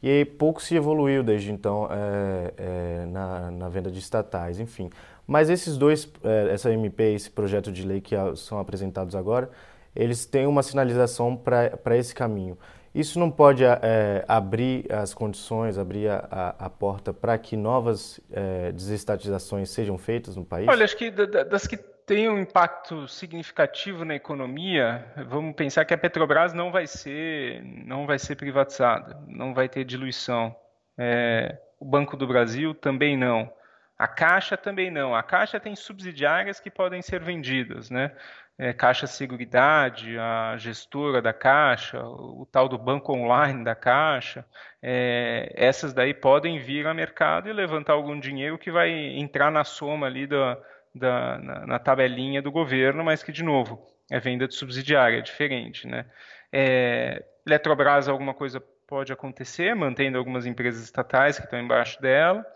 e 0.02 0.26
pouco 0.26 0.62
se 0.62 0.76
evoluiu 0.76 1.22
desde 1.22 1.50
então 1.50 1.88
é, 1.90 2.54
é, 2.58 3.06
na, 3.06 3.50
na, 3.50 3.68
venda 3.70 3.90
de 3.90 3.98
estatais, 3.98 4.60
enfim. 4.60 4.90
Mas 5.26 5.48
esses 5.48 5.76
dois, 5.76 6.10
é, 6.22 6.52
essa 6.52 6.70
MP 6.72 7.12
e 7.12 7.14
esse 7.14 7.30
projeto 7.30 7.72
de 7.72 7.86
lei 7.86 8.00
que 8.00 8.14
são 8.36 8.58
apresentados 8.58 9.14
agora, 9.14 9.50
eles 9.94 10.26
têm 10.26 10.46
uma 10.46 10.62
sinalização 10.62 11.36
para 11.36 11.96
esse 11.96 12.14
caminho. 12.14 12.58
Isso 12.94 13.18
não 13.18 13.28
pode 13.28 13.64
é, 13.64 14.24
abrir 14.28 14.86
as 14.92 15.12
condições, 15.12 15.78
abrir 15.78 16.08
a, 16.08 16.28
a, 16.30 16.66
a 16.66 16.70
porta 16.70 17.12
para 17.12 17.36
que 17.36 17.56
novas 17.56 18.20
é, 18.30 18.70
desestatizações 18.70 19.70
sejam 19.70 19.98
feitas 19.98 20.36
no 20.36 20.44
país? 20.44 20.68
Olha, 20.68 20.84
acho 20.84 20.96
que 20.96 21.10
das 21.10 21.66
que 21.66 21.76
têm 21.76 22.28
um 22.28 22.38
impacto 22.38 23.08
significativo 23.08 24.04
na 24.04 24.14
economia, 24.14 25.04
vamos 25.28 25.56
pensar 25.56 25.84
que 25.84 25.92
a 25.92 25.98
Petrobras 25.98 26.52
não 26.52 26.70
vai 26.70 26.86
ser, 26.86 27.64
não 27.64 28.06
vai 28.06 28.18
ser 28.18 28.36
privatizada, 28.36 29.18
não 29.26 29.52
vai 29.52 29.68
ter 29.68 29.84
diluição. 29.84 30.54
É, 30.96 31.58
o 31.80 31.84
Banco 31.84 32.16
do 32.16 32.28
Brasil 32.28 32.74
também 32.74 33.16
não. 33.16 33.50
A 33.98 34.08
Caixa 34.08 34.56
também 34.56 34.90
não. 34.90 35.14
A 35.14 35.22
Caixa 35.22 35.60
tem 35.60 35.76
subsidiárias 35.76 36.58
que 36.58 36.70
podem 36.70 37.00
ser 37.00 37.20
vendidas, 37.20 37.90
né? 37.90 38.12
é, 38.58 38.72
Caixa 38.72 39.06
Seguridade, 39.06 40.16
a 40.18 40.56
gestora 40.56 41.20
da 41.20 41.32
Caixa, 41.32 42.02
o 42.04 42.46
tal 42.50 42.68
do 42.68 42.78
banco 42.78 43.12
online 43.12 43.64
da 43.64 43.74
Caixa, 43.74 44.44
é, 44.80 45.52
essas 45.56 45.92
daí 45.92 46.14
podem 46.14 46.60
vir 46.60 46.86
a 46.86 46.94
mercado 46.94 47.48
e 47.48 47.52
levantar 47.52 47.94
algum 47.94 48.18
dinheiro 48.18 48.58
que 48.58 48.70
vai 48.70 48.90
entrar 48.90 49.50
na 49.50 49.64
soma 49.64 50.06
ali 50.06 50.26
da, 50.26 50.58
da 50.94 51.38
na, 51.38 51.66
na, 51.66 51.78
tabelinha 51.78 52.40
do 52.40 52.52
governo, 52.52 53.02
mas 53.02 53.22
que, 53.22 53.32
de 53.32 53.42
novo, 53.42 53.84
é 54.10 54.20
venda 54.20 54.46
de 54.46 54.54
subsidiária, 54.54 55.18
é 55.18 55.22
diferente. 55.22 55.88
Né? 55.88 56.06
É, 56.52 57.24
Eletrobras, 57.44 58.08
alguma 58.08 58.34
coisa 58.34 58.62
pode 58.86 59.12
acontecer, 59.12 59.74
mantendo 59.74 60.16
algumas 60.16 60.46
empresas 60.46 60.84
estatais 60.84 61.38
que 61.38 61.44
estão 61.44 61.58
embaixo 61.58 62.00
dela. 62.00 62.46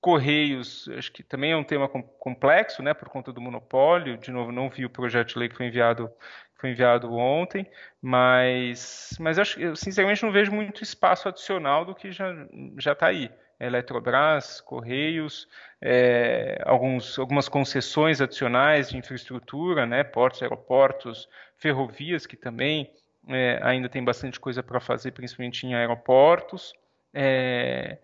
Correios, 0.00 0.88
acho 0.96 1.10
que 1.12 1.22
também 1.22 1.52
é 1.52 1.56
um 1.56 1.64
tema 1.64 1.88
complexo, 1.88 2.82
né, 2.82 2.94
por 2.94 3.08
conta 3.08 3.32
do 3.32 3.40
monopólio. 3.40 4.16
De 4.16 4.30
novo, 4.30 4.52
não 4.52 4.70
vi 4.70 4.84
o 4.84 4.90
projeto 4.90 5.30
de 5.30 5.38
lei 5.38 5.48
que 5.48 5.56
foi 5.56 5.66
enviado, 5.66 6.10
foi 6.54 6.70
enviado 6.70 7.12
ontem, 7.12 7.66
mas, 8.00 9.16
mas 9.18 9.38
acho, 9.38 9.60
eu 9.60 9.74
sinceramente 9.74 10.22
não 10.22 10.30
vejo 10.30 10.52
muito 10.52 10.82
espaço 10.84 11.28
adicional 11.28 11.84
do 11.84 11.94
que 11.94 12.12
já 12.12 12.32
já 12.78 12.92
está 12.92 13.08
aí. 13.08 13.30
Eletrobras, 13.60 14.60
Correios, 14.60 15.48
é, 15.82 16.62
alguns, 16.64 17.18
algumas 17.18 17.48
concessões 17.48 18.20
adicionais 18.20 18.90
de 18.90 18.96
infraestrutura, 18.96 19.84
né, 19.84 20.04
portos, 20.04 20.42
aeroportos, 20.42 21.28
ferrovias, 21.56 22.24
que 22.24 22.36
também 22.36 22.92
é, 23.28 23.58
ainda 23.62 23.88
tem 23.88 24.04
bastante 24.04 24.38
coisa 24.38 24.62
para 24.62 24.78
fazer, 24.78 25.10
principalmente 25.10 25.66
em 25.66 25.74
aeroportos. 25.74 26.72
É, 27.12 27.98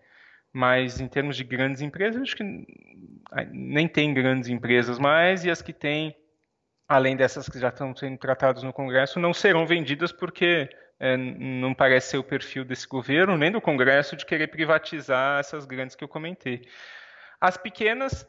mas 0.55 1.01
em 1.01 1.07
termos 1.09 1.35
de 1.35 1.43
grandes 1.43 1.81
empresas, 1.81 2.21
acho 2.21 2.37
que 2.37 2.65
nem 3.51 3.89
tem 3.89 4.13
grandes 4.13 4.47
empresas 4.47 4.97
mais, 4.97 5.43
e 5.43 5.51
as 5.51 5.61
que 5.61 5.73
têm, 5.73 6.15
além 6.87 7.17
dessas 7.17 7.49
que 7.49 7.59
já 7.59 7.67
estão 7.67 7.93
sendo 7.93 8.17
tratadas 8.17 8.63
no 8.63 8.71
Congresso, 8.71 9.19
não 9.19 9.33
serão 9.33 9.67
vendidas 9.67 10.13
porque 10.13 10.69
é, 10.97 11.17
não 11.17 11.73
parece 11.73 12.11
ser 12.11 12.19
o 12.19 12.23
perfil 12.23 12.63
desse 12.63 12.87
governo, 12.87 13.37
nem 13.37 13.51
do 13.51 13.59
Congresso, 13.59 14.15
de 14.15 14.25
querer 14.25 14.47
privatizar 14.47 15.41
essas 15.41 15.65
grandes 15.65 15.93
que 15.93 16.05
eu 16.05 16.07
comentei. 16.07 16.61
As 17.41 17.57
pequenas 17.57 18.25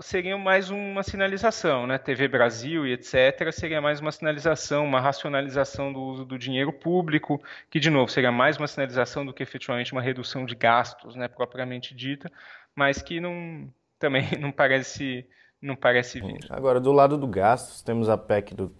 seria 0.00 0.36
mais 0.36 0.70
uma 0.70 1.02
sinalização, 1.02 1.86
né? 1.86 1.98
TV 1.98 2.28
Brasil 2.28 2.86
e 2.86 2.92
etc. 2.92 3.50
seria 3.52 3.80
mais 3.80 4.00
uma 4.00 4.12
sinalização, 4.12 4.84
uma 4.84 5.00
racionalização 5.00 5.92
do 5.92 6.00
uso 6.00 6.24
do 6.24 6.38
dinheiro 6.38 6.72
público, 6.72 7.40
que 7.70 7.80
de 7.80 7.90
novo 7.90 8.10
seria 8.10 8.30
mais 8.30 8.56
uma 8.56 8.66
sinalização 8.66 9.24
do 9.24 9.32
que 9.32 9.42
efetivamente 9.42 9.92
uma 9.92 10.02
redução 10.02 10.44
de 10.44 10.54
gastos, 10.54 11.16
né, 11.16 11.28
propriamente 11.28 11.94
dita, 11.94 12.30
mas 12.74 13.00
que 13.00 13.20
não 13.20 13.72
também 13.98 14.24
não 14.38 14.52
parece 14.52 15.26
não 15.60 15.76
parece 15.76 16.20
vir. 16.20 16.40
Agora 16.48 16.80
do 16.80 16.92
lado 16.92 17.16
do 17.16 17.26
gastos 17.26 17.82
temos 17.82 18.08
a 18.08 18.16
PEC 18.16 18.54
do 18.54 18.74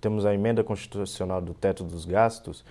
temos 0.00 0.26
a 0.26 0.34
emenda 0.34 0.62
constitucional 0.62 1.40
do 1.40 1.54
teto 1.54 1.82
dos 1.84 2.04
gastos 2.04 2.64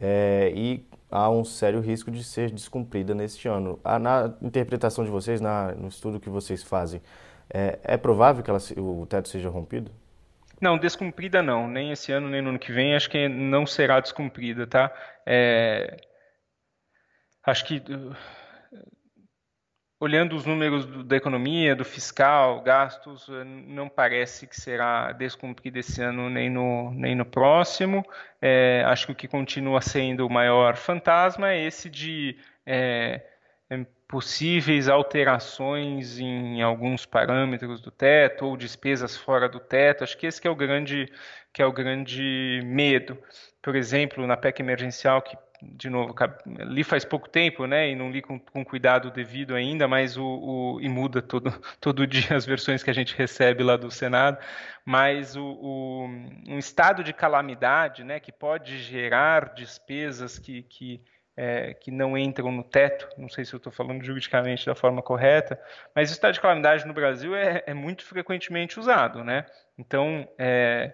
é, 0.00 0.52
e 0.54 0.86
há 1.10 1.28
um 1.28 1.44
sério 1.44 1.80
risco 1.80 2.10
de 2.10 2.22
ser 2.22 2.50
descumprida 2.50 3.14
neste 3.14 3.48
ano. 3.48 3.78
na 4.00 4.32
interpretação 4.40 5.04
de 5.04 5.10
vocês, 5.10 5.40
na, 5.40 5.72
no 5.72 5.88
estudo 5.88 6.20
que 6.20 6.30
vocês 6.30 6.62
fazem, 6.62 7.00
é, 7.52 7.78
é 7.82 7.96
provável 7.96 8.42
que 8.42 8.50
ela, 8.50 8.60
o 8.76 9.06
teto 9.06 9.28
seja 9.28 9.48
rompido? 9.48 9.90
Não, 10.60 10.76
descumprida 10.76 11.42
não. 11.42 11.68
Nem 11.68 11.92
esse 11.92 12.10
ano, 12.12 12.28
nem 12.28 12.42
no 12.42 12.50
ano 12.50 12.58
que 12.58 12.72
vem, 12.72 12.94
acho 12.94 13.08
que 13.08 13.28
não 13.28 13.66
será 13.66 14.00
descumprida, 14.00 14.66
tá? 14.66 14.92
É... 15.24 15.96
Acho 17.44 17.64
que 17.64 17.82
olhando 20.00 20.36
os 20.36 20.46
números 20.46 20.86
do, 20.86 21.02
da 21.02 21.16
economia, 21.16 21.74
do 21.74 21.84
fiscal, 21.84 22.60
gastos, 22.62 23.28
eh, 23.28 23.44
não 23.44 23.88
parece 23.88 24.46
que 24.46 24.58
será 24.58 25.12
descumprido 25.12 25.78
esse 25.78 26.00
ano 26.00 26.30
nem 26.30 26.48
no, 26.48 26.92
nem 26.92 27.14
no 27.14 27.24
próximo. 27.24 28.04
É, 28.40 28.84
acho 28.86 29.06
que 29.06 29.12
o 29.12 29.16
que 29.16 29.28
continua 29.28 29.80
sendo 29.80 30.26
o 30.26 30.30
maior 30.30 30.76
fantasma 30.76 31.50
é 31.50 31.64
esse 31.64 31.90
de 31.90 32.36
é, 32.64 33.22
possíveis 34.08 34.88
alterações 34.88 36.18
em 36.18 36.62
alguns 36.62 37.04
parâmetros 37.04 37.80
do 37.80 37.90
teto 37.90 38.46
ou 38.46 38.56
despesas 38.56 39.16
fora 39.16 39.48
do 39.48 39.60
teto. 39.60 40.02
Acho 40.02 40.16
que 40.16 40.26
esse 40.26 40.40
que 40.40 40.48
é 40.48 40.50
o 40.50 40.56
grande, 40.56 41.12
que 41.52 41.60
é 41.60 41.66
o 41.66 41.72
grande 41.72 42.62
medo. 42.64 43.18
Por 43.62 43.76
exemplo, 43.76 44.26
na 44.26 44.36
PEC 44.36 44.60
emergencial 44.60 45.20
que 45.20 45.36
de 45.60 45.90
novo, 45.90 46.14
li 46.46 46.84
faz 46.84 47.04
pouco 47.04 47.28
tempo, 47.28 47.66
né, 47.66 47.90
e 47.90 47.96
não 47.96 48.10
li 48.10 48.22
com, 48.22 48.38
com 48.38 48.64
cuidado 48.64 49.10
devido 49.10 49.54
ainda, 49.54 49.88
mas 49.88 50.16
o, 50.16 50.24
o, 50.24 50.80
e 50.80 50.88
muda 50.88 51.20
todo, 51.20 51.52
todo 51.80 52.06
dia 52.06 52.36
as 52.36 52.46
versões 52.46 52.82
que 52.82 52.90
a 52.90 52.94
gente 52.94 53.16
recebe 53.16 53.64
lá 53.64 53.76
do 53.76 53.90
Senado, 53.90 54.38
mas 54.84 55.36
o, 55.36 55.44
o 55.44 56.06
um 56.48 56.58
estado 56.58 57.02
de 57.02 57.12
calamidade, 57.12 58.04
né, 58.04 58.20
que 58.20 58.30
pode 58.30 58.78
gerar 58.78 59.52
despesas 59.54 60.38
que, 60.38 60.62
que, 60.62 61.02
é, 61.38 61.72
que 61.74 61.90
não 61.90 62.18
entram 62.18 62.50
no 62.50 62.64
teto, 62.64 63.08
não 63.16 63.28
sei 63.28 63.44
se 63.44 63.54
eu 63.54 63.58
estou 63.58 63.72
falando 63.72 64.02
juridicamente 64.02 64.66
da 64.66 64.74
forma 64.74 65.00
correta, 65.00 65.60
mas 65.94 66.10
o 66.10 66.12
estado 66.12 66.34
de 66.34 66.40
calamidade 66.40 66.84
no 66.84 66.92
Brasil 66.92 67.36
é, 67.36 67.62
é 67.64 67.72
muito 67.72 68.04
frequentemente 68.04 68.80
usado, 68.80 69.22
né, 69.22 69.46
então, 69.78 70.28
é, 70.36 70.92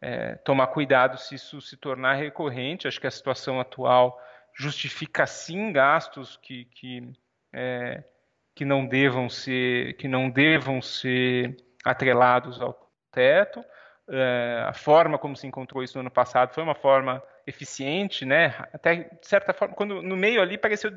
é, 0.00 0.34
tomar 0.36 0.66
cuidado 0.66 1.18
se 1.18 1.34
isso 1.34 1.60
se 1.60 1.76
tornar 1.76 2.14
recorrente. 2.14 2.86
Acho 2.86 3.00
que 3.00 3.06
a 3.06 3.10
situação 3.10 3.58
atual 3.58 4.20
justifica 4.54 5.26
sim 5.26 5.72
gastos 5.72 6.36
que, 6.36 6.66
que, 6.66 7.12
é, 7.52 8.04
que 8.54 8.64
não 8.64 8.86
devam 8.86 9.28
ser 9.28 9.94
que 9.94 10.06
não 10.06 10.28
devam 10.28 10.82
ser 10.82 11.56
atrelados 11.84 12.60
ao 12.60 12.78
teto. 13.10 13.64
É, 14.08 14.64
a 14.66 14.72
forma 14.72 15.18
como 15.18 15.34
se 15.34 15.46
encontrou 15.46 15.82
isso 15.82 15.96
no 15.96 16.00
ano 16.00 16.10
passado 16.10 16.52
foi 16.52 16.62
uma 16.62 16.74
forma 16.74 17.22
eficiente, 17.46 18.24
né? 18.24 18.54
Até 18.72 18.94
de 19.20 19.26
certa 19.26 19.52
forma, 19.52 19.74
quando 19.74 20.02
no 20.02 20.16
meio 20.16 20.42
ali 20.42 20.58
pareceu 20.58 20.90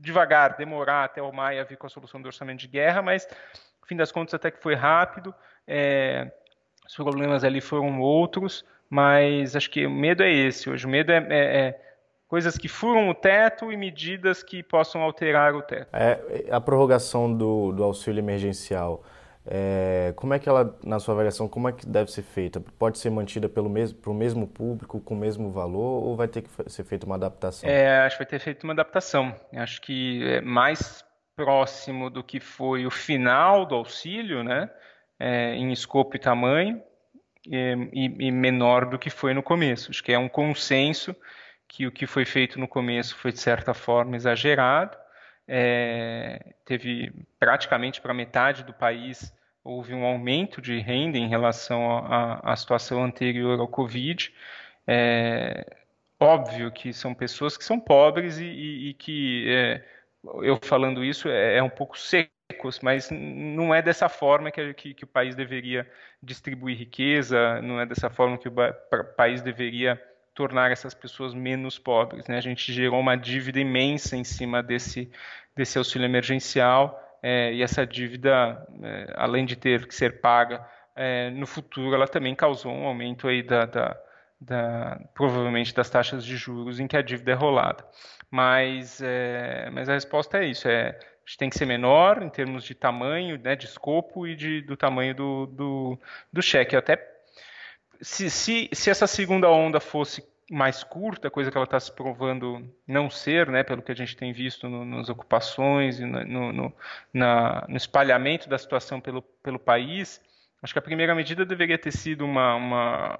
devagar, 0.00 0.56
demorar 0.56 1.04
até 1.04 1.20
o 1.20 1.32
Maia 1.32 1.64
vir 1.64 1.76
com 1.76 1.86
a 1.86 1.90
solução 1.90 2.22
do 2.22 2.26
orçamento 2.26 2.60
de 2.60 2.68
guerra, 2.68 3.02
mas 3.02 3.26
no 3.80 3.86
fim 3.86 3.96
das 3.96 4.12
contas 4.12 4.34
até 4.34 4.50
que 4.50 4.62
foi 4.62 4.74
rápido. 4.74 5.34
É, 5.66 6.30
os 6.86 6.94
problemas 6.94 7.42
ali 7.44 7.60
foram 7.60 8.00
outros, 8.00 8.64
mas 8.88 9.56
acho 9.56 9.70
que 9.70 9.86
o 9.86 9.90
medo 9.90 10.22
é 10.22 10.30
esse 10.30 10.70
hoje. 10.70 10.86
O 10.86 10.88
medo 10.88 11.10
é, 11.10 11.26
é, 11.28 11.58
é 11.60 11.80
coisas 12.28 12.56
que 12.56 12.68
furam 12.68 13.08
o 13.08 13.14
teto 13.14 13.72
e 13.72 13.76
medidas 13.76 14.42
que 14.42 14.62
possam 14.62 15.02
alterar 15.02 15.54
o 15.54 15.62
teto. 15.62 15.88
É, 15.92 16.46
a 16.50 16.60
prorrogação 16.60 17.32
do, 17.32 17.72
do 17.72 17.82
auxílio 17.82 18.20
emergencial, 18.20 19.04
é, 19.46 20.12
como 20.16 20.34
é 20.34 20.38
que 20.38 20.48
ela, 20.48 20.78
na 20.84 20.98
sua 20.98 21.14
avaliação, 21.14 21.48
como 21.48 21.68
é 21.68 21.72
que 21.72 21.86
deve 21.86 22.10
ser 22.10 22.22
feita? 22.22 22.60
Pode 22.78 22.98
ser 22.98 23.10
mantida 23.10 23.48
pelo 23.48 23.68
mesmo, 23.68 23.98
para 23.98 24.10
o 24.10 24.14
mesmo 24.14 24.46
público, 24.46 25.00
com 25.00 25.14
o 25.14 25.18
mesmo 25.18 25.50
valor, 25.50 26.04
ou 26.04 26.16
vai 26.16 26.28
ter 26.28 26.42
que 26.42 26.50
ser 26.70 26.84
feita 26.84 27.06
uma 27.06 27.16
adaptação? 27.16 27.68
É, 27.68 28.00
acho 28.00 28.16
que 28.16 28.24
vai 28.24 28.30
ter 28.30 28.38
feito 28.38 28.64
uma 28.64 28.72
adaptação. 28.72 29.34
Acho 29.54 29.80
que 29.80 30.22
é 30.24 30.40
mais 30.40 31.04
próximo 31.34 32.10
do 32.10 32.22
que 32.22 32.38
foi 32.38 32.86
o 32.86 32.90
final 32.90 33.66
do 33.66 33.74
auxílio, 33.74 34.44
né? 34.44 34.70
é, 35.22 35.54
em 35.54 35.70
escopo 35.70 36.16
e 36.16 36.18
tamanho 36.18 36.82
e, 37.46 38.26
e, 38.26 38.30
menor 38.32 38.86
do 38.86 38.98
que 38.98 39.08
foi 39.08 39.32
no 39.32 39.42
começo. 39.42 39.92
Acho 39.92 40.02
que 40.02 40.12
é 40.12 40.18
um 40.18 40.28
consenso 40.28 41.14
que 41.68 41.86
o 41.86 41.92
que 41.92 42.08
foi 42.08 42.24
feito 42.24 42.58
no 42.58 42.66
começo 42.66 43.16
foi 43.16 43.30
de 43.30 43.38
certa 43.38 43.72
forma 43.72 44.16
exagerado. 44.16 44.98
É, 45.46 46.54
teve 46.64 47.12
praticamente 47.38 48.00
para 48.00 48.14
metade 48.14 48.64
do 48.64 48.72
país 48.72 49.32
houve 49.64 49.94
um 49.94 50.04
aumento 50.04 50.60
de 50.60 50.78
renda 50.78 51.18
em 51.18 51.28
relação 51.28 52.04
à 52.42 52.54
situação 52.56 53.04
anterior 53.04 53.60
ao 53.60 53.68
Covid. 53.68 54.32
É, 54.86 55.64
óbvio 56.18 56.70
que 56.72 56.92
são 56.92 57.14
pessoas 57.14 57.56
que 57.56 57.64
são 57.64 57.78
pobres 57.78 58.38
e, 58.38 58.44
e, 58.44 58.90
e 58.90 58.94
que 58.94 59.46
é, 59.48 59.84
eu 60.42 60.58
falando 60.62 61.04
isso 61.04 61.28
é, 61.28 61.58
é 61.58 61.62
um 61.62 61.70
pouco 61.70 61.98
seco 61.98 62.32
mas 62.82 63.10
não 63.10 63.74
é 63.74 63.80
dessa 63.80 64.08
forma 64.10 64.50
que, 64.50 64.74
que, 64.74 64.94
que, 64.94 65.04
o 65.04 65.06
país 65.06 65.34
deveria 65.34 65.90
distribuir 66.22 66.76
riqueza, 66.76 67.62
não 67.62 67.80
é 67.80 67.86
dessa 67.86 68.10
forma 68.10 68.36
que 68.36 68.48
o 68.48 68.54
país 69.16 69.40
deveria 69.40 70.00
tornar 70.34 70.70
essas 70.70 70.94
pessoas 70.94 71.34
menos 71.34 71.78
pobres. 71.78 72.26
Né? 72.26 72.36
A 72.36 72.40
gente 72.40 72.72
gerou 72.72 73.00
uma 73.00 73.16
dívida 73.16 73.60
imensa 73.60 74.16
em 74.16 74.24
cima 74.24 74.62
desse, 74.62 75.10
desse 75.54 75.78
auxílio 75.78 76.04
emergencial, 76.04 76.98
é, 77.22 77.52
e 77.52 77.62
essa 77.62 77.86
dívida, 77.86 78.66
é, 78.82 79.12
além 79.16 79.44
de 79.44 79.54
ter 79.54 79.86
que 79.86 79.94
ser 79.94 80.20
paga 80.20 80.66
é, 80.96 81.30
no 81.30 81.46
futuro, 81.46 81.94
ela 81.94 82.08
também 82.08 82.34
causou 82.34 82.72
um 82.72 82.86
aumento 82.86 83.28
aí 83.28 83.42
da, 83.42 83.64
da, 83.64 83.96
da, 84.40 85.00
provavelmente 85.14 85.72
das 85.72 85.88
taxas 85.88 86.24
de 86.24 86.36
juros 86.36 86.80
em 86.80 86.88
que 86.88 86.96
a 86.96 87.02
dívida 87.02 87.32
é 87.32 87.34
rolada. 87.34 87.84
Mas, 88.28 89.02
mas 89.72 89.90
a 89.90 89.92
resposta 89.92 90.38
é 90.38 90.46
isso, 90.46 90.66
é 90.66 90.98
tem 91.36 91.48
que 91.48 91.56
ser 91.56 91.66
menor 91.66 92.22
em 92.22 92.28
termos 92.28 92.64
de 92.64 92.74
tamanho, 92.74 93.38
né, 93.38 93.56
de 93.56 93.66
escopo 93.66 94.26
e 94.26 94.34
de, 94.34 94.60
do 94.62 94.76
tamanho 94.76 95.14
do, 95.14 95.46
do, 95.46 95.98
do 96.32 96.42
cheque. 96.42 96.76
Até 96.76 96.96
se, 98.02 98.28
se, 98.28 98.68
se 98.72 98.90
essa 98.90 99.06
segunda 99.06 99.48
onda 99.48 99.80
fosse 99.80 100.22
mais 100.50 100.84
curta, 100.84 101.30
coisa 101.30 101.50
que 101.50 101.56
ela 101.56 101.64
está 101.64 101.80
se 101.80 101.90
provando 101.90 102.68
não 102.86 103.08
ser, 103.08 103.48
né, 103.48 103.62
pelo 103.62 103.80
que 103.80 103.92
a 103.92 103.94
gente 103.94 104.16
tem 104.16 104.32
visto 104.32 104.68
no, 104.68 104.84
nas 104.84 105.08
ocupações 105.08 105.98
e 105.98 106.04
no, 106.04 106.52
no, 106.52 106.72
na, 107.12 107.64
no 107.68 107.76
espalhamento 107.76 108.48
da 108.48 108.58
situação 108.58 109.00
pelo, 109.00 109.22
pelo 109.22 109.58
país, 109.58 110.20
acho 110.62 110.74
que 110.74 110.78
a 110.78 110.82
primeira 110.82 111.14
medida 111.14 111.46
deveria 111.46 111.78
ter 111.78 111.92
sido 111.92 112.24
uma, 112.24 112.54
uma 112.56 113.18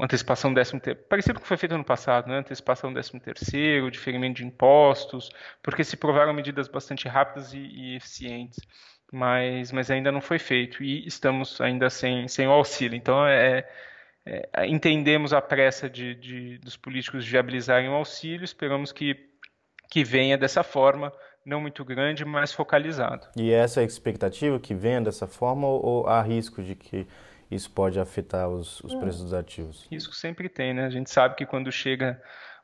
antecipação 0.00 0.50
do 0.50 0.54
13 0.54 0.80
terceiro, 0.80 1.08
parecido 1.08 1.34
com 1.34 1.40
o 1.40 1.42
que 1.42 1.48
foi 1.48 1.56
feito 1.56 1.74
ano 1.74 1.84
passado, 1.84 2.28
né? 2.28 2.38
antecipação 2.38 2.90
do 2.90 2.94
13 2.94 3.20
terceiro, 3.20 3.90
diferimento 3.90 4.36
de 4.36 4.46
impostos, 4.46 5.30
porque 5.62 5.84
se 5.84 5.96
provaram 5.96 6.32
medidas 6.32 6.68
bastante 6.68 7.06
rápidas 7.06 7.52
e, 7.52 7.58
e, 7.58 7.96
eficientes, 7.96 8.58
mas, 9.12 9.70
mas 9.70 9.90
ainda 9.90 10.10
não 10.10 10.22
foi 10.22 10.38
feito 10.38 10.82
e 10.82 11.06
estamos 11.06 11.60
ainda 11.60 11.90
sem, 11.90 12.26
sem 12.26 12.48
o 12.48 12.50
auxílio. 12.50 12.96
Então, 12.96 13.26
é, 13.26 13.68
é, 14.24 14.66
entendemos 14.66 15.34
a 15.34 15.40
pressa 15.42 15.88
de, 15.88 16.14
de, 16.14 16.58
dos 16.58 16.78
políticos 16.78 17.22
de 17.22 17.30
viabilizarem 17.30 17.90
o 17.90 17.92
auxílio, 17.92 18.42
esperamos 18.42 18.90
que, 18.90 19.14
que 19.90 20.02
venha 20.02 20.38
dessa 20.38 20.62
forma, 20.62 21.12
não 21.44 21.60
muito 21.60 21.84
grande, 21.84 22.24
mas 22.24 22.54
focalizado. 22.54 23.26
E 23.36 23.52
essa 23.52 23.80
é 23.80 23.82
a 23.82 23.86
expectativa, 23.86 24.58
que 24.58 24.74
venha 24.74 25.02
dessa 25.02 25.26
forma 25.26 25.66
ou, 25.66 26.06
há 26.06 26.22
risco 26.22 26.62
de 26.62 26.74
que 26.74 27.06
isso 27.50 27.70
pode 27.70 28.00
afetar 28.00 28.48
os, 28.48 28.80
os 28.80 28.94
preços 28.94 29.24
dos 29.24 29.34
ativos? 29.34 29.86
Risco 29.90 30.14
sempre 30.14 30.48
tem, 30.48 30.72
né? 30.72 30.86
A 30.86 30.90
gente 30.90 31.10
sabe 31.10 31.34
que 31.34 31.44
quando 31.44 31.70
chega 31.70 32.18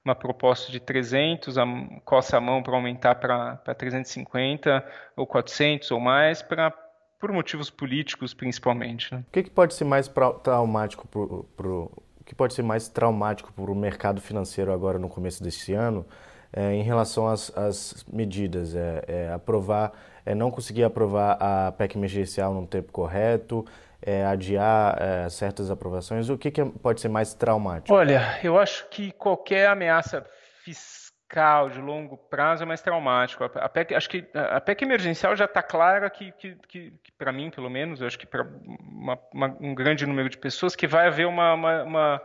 uma 0.09 0.14
proposta 0.14 0.73
de 0.73 0.81
300, 0.81 1.59
a, 1.59 1.64
coça 2.05 2.37
a 2.37 2.40
mão 2.40 2.62
para 2.62 2.75
aumentar 2.75 3.14
para 3.16 3.57
350 3.75 4.85
ou 5.16 5.27
400 5.27 5.90
ou 5.90 6.01
mais, 6.01 6.42
pra, 6.42 6.73
por 7.18 7.31
motivos 7.33 7.71
políticos 7.71 8.33
principalmente. 8.33 9.12
Né? 9.12 9.25
O 9.29 9.33
que, 9.33 9.42
que, 9.44 9.51
pode 9.51 9.75
ser 9.75 9.85
mais 9.85 10.11
traumático 10.42 11.07
para 11.09 11.68
o 11.68 12.03
que 12.25 12.35
pode 12.35 12.53
ser 12.53 12.62
mais 12.62 12.88
traumático 12.88 13.51
para 13.55 13.73
o 13.73 13.75
mercado 13.75 14.21
financeiro 14.21 14.71
agora 14.71 14.99
no 14.99 15.09
começo 15.09 15.42
deste 15.42 15.73
ano 15.73 16.05
é, 16.53 16.75
em 16.75 16.83
relação 16.83 17.27
às, 17.27 17.51
às 17.57 18.05
medidas? 18.12 18.75
É, 18.75 19.05
é, 19.09 19.33
aprovar, 19.33 19.92
é 20.27 20.35
não 20.35 20.51
conseguir 20.51 20.85
aprovar 20.85 21.38
a 21.40 21.73
PEC 21.73 21.97
emergencial 21.97 22.53
no 22.53 22.66
tempo 22.66 22.92
correto, 22.92 23.64
é, 24.00 24.24
adiar 24.24 24.96
é, 25.00 25.28
certas 25.28 25.70
aprovações? 25.70 26.28
O 26.28 26.38
que, 26.38 26.50
que, 26.50 26.64
pode 26.64 27.00
ser 27.00 27.08
mais 27.08 27.34
traumático? 27.34 27.94
Olha, 27.94 28.38
eu 28.42 28.58
acho 28.58 28.88
que 28.88 29.12
qualquer 29.12 29.68
ameaça 29.68 30.24
fiscal 30.64 31.68
de 31.68 31.80
longo 31.80 32.16
prazo 32.16 32.62
é 32.62 32.66
mais 32.66 32.80
traumático. 32.80 33.44
A 33.44 33.68
PEC, 33.68 33.94
acho 33.94 34.08
que 34.08 34.26
a 34.34 34.61
PEC 34.61 34.82
emergencial 34.82 35.37
já 35.37 35.44
está 35.44 35.62
clara 35.62 36.08
que, 36.08 36.32
que, 36.32 36.56
que, 36.68 36.90
que 37.02 37.12
para 37.18 37.32
mim, 37.32 37.50
pelo 37.50 37.68
menos, 37.68 38.02
acho 38.02 38.18
que 38.18 38.26
para 38.26 38.46
um 39.61 39.74
grande 39.74 40.06
número 40.06 40.28
de 40.28 40.38
pessoas, 40.38 40.74
que 40.74 40.87
vai 40.87 41.06
haver 41.06 41.26
uma, 41.26 41.54
uma, 41.54 41.82
uma 41.82 42.22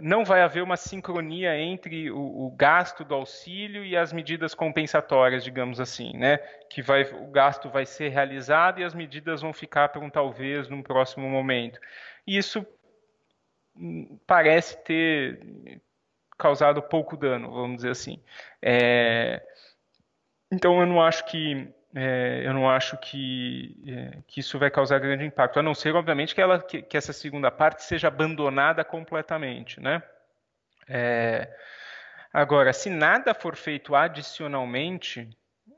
não 0.00 0.24
vai 0.24 0.42
haver 0.42 0.62
uma 0.62 0.76
sincronia 0.76 1.58
entre 1.58 2.10
o, 2.10 2.46
o, 2.46 2.50
gasto 2.52 3.04
do 3.04 3.14
auxílio 3.14 3.84
e 3.84 3.96
as 3.96 4.12
medidas 4.12 4.54
compensatórias, 4.54 5.42
digamos 5.42 5.80
assim, 5.80 6.16
né? 6.16 6.38
Que 6.68 6.80
vai, 6.80 7.02
o 7.02 7.26
gasto 7.26 7.68
vai 7.68 7.84
ser 7.84 8.08
realizado 8.08 8.80
e 8.80 8.84
as 8.84 8.94
medidas 8.94 9.42
vão 9.42 9.52
ficar 9.52 9.88
para 9.88 10.00
um 10.00 10.08
talvez 10.08 10.68
num 10.68 10.82
próximo 10.82 11.28
momento. 11.28 11.80
Isso 12.24 12.64
hum, 13.74 14.16
parece 14.26 14.76
ter 14.84 15.80
causado 16.38 16.80
pouco 16.82 17.16
dano, 17.16 17.50
vamos 17.50 17.76
dizer 17.76 17.90
assim. 17.90 18.22
É, 18.62 19.42
então 20.52 20.80
eu 20.80 20.86
não 20.86 21.02
acho 21.02 21.24
que 21.26 21.68
é, 21.94 22.42
eu 22.44 22.54
não 22.54 22.70
acho 22.70 22.96
que, 22.98 23.76
é, 23.86 24.18
que 24.26 24.40
isso 24.40 24.58
vai 24.58 24.70
causar 24.70 24.98
grande 25.00 25.24
impacto, 25.24 25.58
a 25.58 25.62
não 25.62 25.74
ser, 25.74 25.94
obviamente, 25.94 26.34
que, 26.34 26.40
ela, 26.40 26.60
que, 26.60 26.82
que 26.82 26.96
essa 26.96 27.12
segunda 27.12 27.50
parte 27.50 27.82
seja 27.82 28.08
abandonada 28.08 28.84
completamente. 28.84 29.80
Né? 29.80 30.02
É, 30.88 31.48
agora, 32.32 32.72
se 32.72 32.90
nada 32.90 33.34
for 33.34 33.56
feito 33.56 33.94
adicionalmente, 33.94 35.28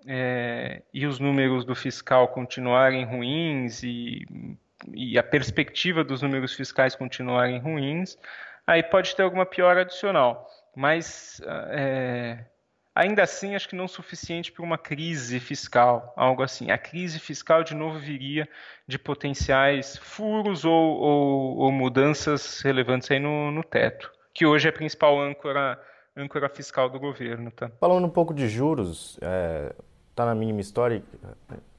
é, 0.06 0.82
e 0.92 1.06
os 1.06 1.18
números 1.18 1.64
do 1.64 1.74
fiscal 1.74 2.28
continuarem 2.28 3.04
ruins 3.04 3.82
e, 3.82 4.26
e 4.92 5.18
a 5.18 5.22
perspectiva 5.22 6.02
dos 6.02 6.22
números 6.22 6.54
fiscais 6.54 6.94
continuarem 6.94 7.58
ruins, 7.58 8.18
aí 8.66 8.82
pode 8.82 9.14
ter 9.14 9.22
alguma 9.22 9.46
piora 9.46 9.82
adicional. 9.82 10.48
Mas 10.74 11.40
é, 11.70 12.44
ainda 12.94 13.22
assim, 13.22 13.54
acho 13.54 13.68
que 13.68 13.76
não 13.76 13.88
suficiente 13.88 14.52
para 14.52 14.62
uma 14.62 14.78
crise 14.78 15.40
fiscal, 15.40 16.12
algo 16.16 16.42
assim. 16.42 16.70
A 16.70 16.78
crise 16.78 17.18
fiscal, 17.18 17.64
de 17.64 17.74
novo, 17.74 17.98
viria 17.98 18.48
de 18.86 18.98
potenciais 18.98 19.96
furos 19.96 20.64
ou, 20.64 20.72
ou, 20.72 21.56
ou 21.58 21.72
mudanças 21.72 22.60
relevantes 22.60 23.10
aí 23.10 23.18
no, 23.18 23.50
no 23.50 23.62
teto, 23.64 24.12
que 24.34 24.46
hoje 24.46 24.66
é 24.66 24.70
a 24.70 24.72
principal 24.72 25.20
âncora 25.20 25.78
âncora 26.16 26.48
fiscal 26.48 26.90
do 26.90 27.00
governo. 27.00 27.50
Tá? 27.50 27.70
Falando 27.80 28.06
um 28.06 28.10
pouco 28.10 28.34
de 28.34 28.48
juros, 28.48 29.14
está 29.14 29.26
é, 29.26 29.72
tá 30.14 30.26
na 30.26 30.34
mínima 30.34 30.60
história, 30.60 31.02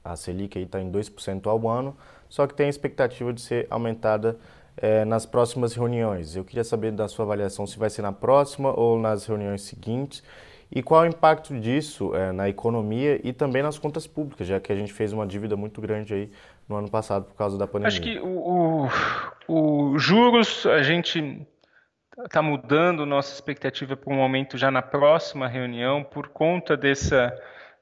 a 0.04 0.16
Selic 0.16 0.58
está 0.58 0.80
em 0.80 0.90
2% 0.90 1.46
ao 1.46 1.68
ano, 1.68 1.96
só 2.28 2.46
que 2.46 2.54
tem 2.54 2.66
a 2.66 2.70
expectativa 2.70 3.32
de 3.32 3.40
ser 3.40 3.66
aumentada 3.70 4.36
é, 4.76 5.04
nas 5.04 5.24
próximas 5.24 5.74
reuniões. 5.74 6.34
Eu 6.34 6.44
queria 6.44 6.64
saber 6.64 6.90
da 6.90 7.06
sua 7.06 7.24
avaliação 7.24 7.64
se 7.64 7.78
vai 7.78 7.88
ser 7.88 8.02
na 8.02 8.12
próxima 8.12 8.76
ou 8.78 8.98
nas 8.98 9.24
reuniões 9.26 9.62
seguintes 9.62 10.22
e 10.70 10.82
qual 10.82 11.04
é 11.04 11.08
o 11.08 11.10
impacto 11.10 11.58
disso 11.58 12.14
é, 12.14 12.32
na 12.32 12.48
economia 12.48 13.20
e 13.22 13.32
também 13.32 13.62
nas 13.62 13.78
contas 13.78 14.06
públicas, 14.06 14.46
já 14.46 14.60
que 14.60 14.72
a 14.72 14.76
gente 14.76 14.92
fez 14.92 15.12
uma 15.12 15.26
dívida 15.26 15.56
muito 15.56 15.80
grande 15.80 16.14
aí 16.14 16.30
no 16.68 16.76
ano 16.76 16.90
passado 16.90 17.24
por 17.26 17.34
causa 17.34 17.58
da 17.58 17.66
pandemia. 17.66 17.88
Acho 17.88 18.00
que 18.00 18.18
o, 19.46 19.98
juros, 19.98 20.66
a 20.66 20.82
gente 20.82 21.46
está 22.24 22.40
mudando 22.40 23.04
nossa 23.04 23.32
expectativa 23.34 23.96
para 23.96 24.12
um 24.12 24.22
aumento 24.22 24.56
já 24.56 24.70
na 24.70 24.82
próxima 24.82 25.48
reunião 25.48 26.02
por 26.02 26.28
conta 26.28 26.76
dessa 26.76 27.32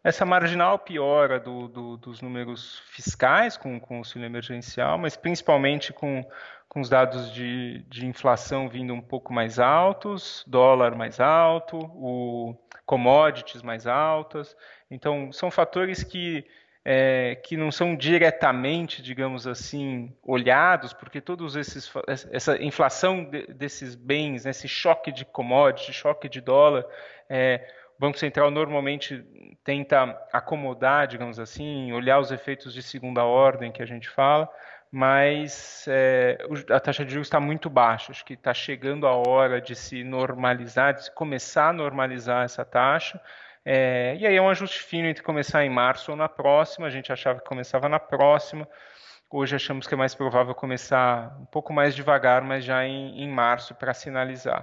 essa 0.04 0.26
marginal 0.26 0.80
piora 0.80 1.38
do, 1.38 1.68
do, 1.68 1.96
dos 1.96 2.20
números 2.20 2.82
fiscais 2.90 3.56
com, 3.56 3.78
com 3.78 3.94
o 3.94 3.98
auxílio 3.98 4.26
emergencial, 4.26 4.98
mas 4.98 5.16
principalmente 5.16 5.92
com, 5.92 6.26
com 6.72 6.80
os 6.80 6.88
dados 6.88 7.30
de, 7.30 7.84
de 7.86 8.06
inflação 8.06 8.66
vindo 8.66 8.94
um 8.94 9.00
pouco 9.02 9.30
mais 9.30 9.58
altos, 9.58 10.42
dólar 10.46 10.96
mais 10.96 11.20
alto, 11.20 11.76
o 11.76 12.56
commodities 12.86 13.60
mais 13.60 13.86
altas. 13.86 14.56
Então, 14.90 15.30
são 15.32 15.50
fatores 15.50 16.02
que 16.02 16.46
é, 16.82 17.38
que 17.44 17.58
não 17.58 17.70
são 17.70 17.94
diretamente, 17.94 19.02
digamos 19.02 19.46
assim, 19.46 20.16
olhados, 20.22 20.94
porque 20.94 21.20
todos 21.20 21.56
esses 21.56 21.92
essa 22.30 22.56
inflação 22.62 23.22
de, 23.22 23.48
desses 23.48 23.94
bens, 23.94 24.46
né, 24.46 24.50
esse 24.50 24.66
choque 24.66 25.12
de 25.12 25.26
commodity, 25.26 25.92
choque 25.92 26.26
de 26.26 26.40
dólar, 26.40 26.86
é, 27.28 27.68
o 27.98 28.00
Banco 28.00 28.18
Central 28.18 28.50
normalmente 28.50 29.22
tenta 29.62 30.18
acomodar, 30.32 31.06
digamos 31.06 31.38
assim, 31.38 31.92
olhar 31.92 32.18
os 32.18 32.32
efeitos 32.32 32.72
de 32.72 32.82
segunda 32.82 33.24
ordem 33.24 33.70
que 33.70 33.82
a 33.82 33.86
gente 33.86 34.08
fala, 34.08 34.48
mas 34.92 35.86
é, 35.88 36.36
a 36.70 36.78
taxa 36.78 37.02
de 37.02 37.12
juros 37.12 37.26
está 37.26 37.40
muito 37.40 37.70
baixa. 37.70 38.12
Acho 38.12 38.22
que 38.26 38.34
está 38.34 38.52
chegando 38.52 39.06
a 39.06 39.16
hora 39.16 39.58
de 39.58 39.74
se 39.74 40.04
normalizar, 40.04 40.92
de 40.92 41.04
se 41.04 41.14
começar 41.14 41.70
a 41.70 41.72
normalizar 41.72 42.44
essa 42.44 42.62
taxa. 42.62 43.18
É, 43.64 44.14
e 44.20 44.26
aí 44.26 44.36
é 44.36 44.42
um 44.42 44.50
ajuste 44.50 44.82
fino 44.82 45.08
entre 45.08 45.22
começar 45.22 45.64
em 45.64 45.70
março 45.70 46.10
ou 46.10 46.16
na 46.16 46.28
próxima. 46.28 46.86
A 46.86 46.90
gente 46.90 47.10
achava 47.10 47.38
que 47.40 47.46
começava 47.46 47.88
na 47.88 47.98
próxima. 47.98 48.68
Hoje 49.30 49.56
achamos 49.56 49.86
que 49.86 49.94
é 49.94 49.96
mais 49.96 50.14
provável 50.14 50.54
começar 50.54 51.34
um 51.40 51.46
pouco 51.46 51.72
mais 51.72 51.94
devagar, 51.94 52.42
mas 52.42 52.62
já 52.62 52.84
em, 52.84 53.22
em 53.22 53.30
março 53.30 53.74
para 53.74 53.94
sinalizar. 53.94 54.62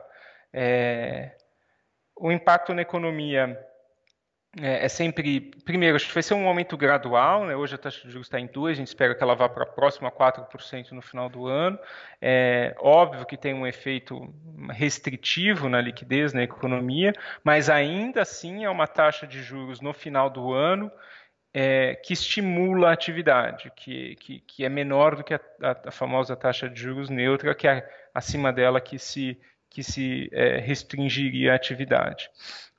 É, 0.54 1.36
o 2.16 2.32
impacto 2.32 2.72
na 2.72 2.84
economia 2.84 3.60
é, 4.58 4.86
é, 4.86 4.90
sempre, 4.90 5.52
primeiro, 5.64 5.96
acho 5.96 6.08
que 6.08 6.14
vai 6.14 6.24
ser 6.24 6.34
um 6.34 6.48
aumento 6.48 6.76
gradual, 6.76 7.46
né? 7.46 7.56
hoje 7.56 7.76
a 7.76 7.78
taxa 7.78 8.02
de 8.02 8.12
juros 8.12 8.26
está 8.26 8.40
em 8.40 8.48
2, 8.48 8.78
a 8.78 8.80
gente 8.80 8.88
espera 8.88 9.14
que 9.14 9.22
ela 9.22 9.36
vá 9.36 9.48
para 9.48 9.66
próxima 9.66 10.10
a 10.10 10.12
4% 10.12 10.92
no 10.92 11.02
final 11.02 11.30
do 11.30 11.46
ano. 11.46 11.78
É 12.20 12.76
óbvio 12.80 13.26
que 13.28 13.38
tem 13.38 13.54
um 13.54 13.68
efeito 13.68 14.34
restritivo 14.72 15.70
na 15.70 15.80
liquidez, 15.80 16.34
na 16.34 16.42
economia, 16.42 17.14
mas 17.44 17.70
ainda 17.70 18.24
assim 18.24 18.66
é 18.66 18.70
uma 18.70 18.88
taxa 18.88 19.28
de 19.28 19.42
juros 19.44 19.82
no 19.82 19.94
final 19.94 20.30
do 20.30 20.52
ano 20.52 20.92
é, 21.54 21.96
que 21.96 22.14
estimula 22.14 22.90
a 22.90 22.94
atividade, 22.94 23.72
que, 23.76 24.16
que, 24.16 24.40
que, 24.42 24.66
é 24.66 24.70
menor 24.70 25.16
do 25.16 25.24
que 25.24 25.34
a, 25.34 25.40
a, 25.62 25.90
a 25.90 25.92
famosa 25.92 26.36
taxa 26.36 26.70
de 26.70 26.80
juros 26.80 27.10
neutra, 27.10 27.56
que 27.56 27.68
é 27.68 27.88
acima 28.14 28.54
dela 28.54 28.80
que 28.80 29.00
se, 29.00 29.40
que 29.70 29.84
se 29.84 30.30
é, 30.32 30.58
restringiria 30.58 31.54
a 31.54 31.56
atividade 31.56 32.30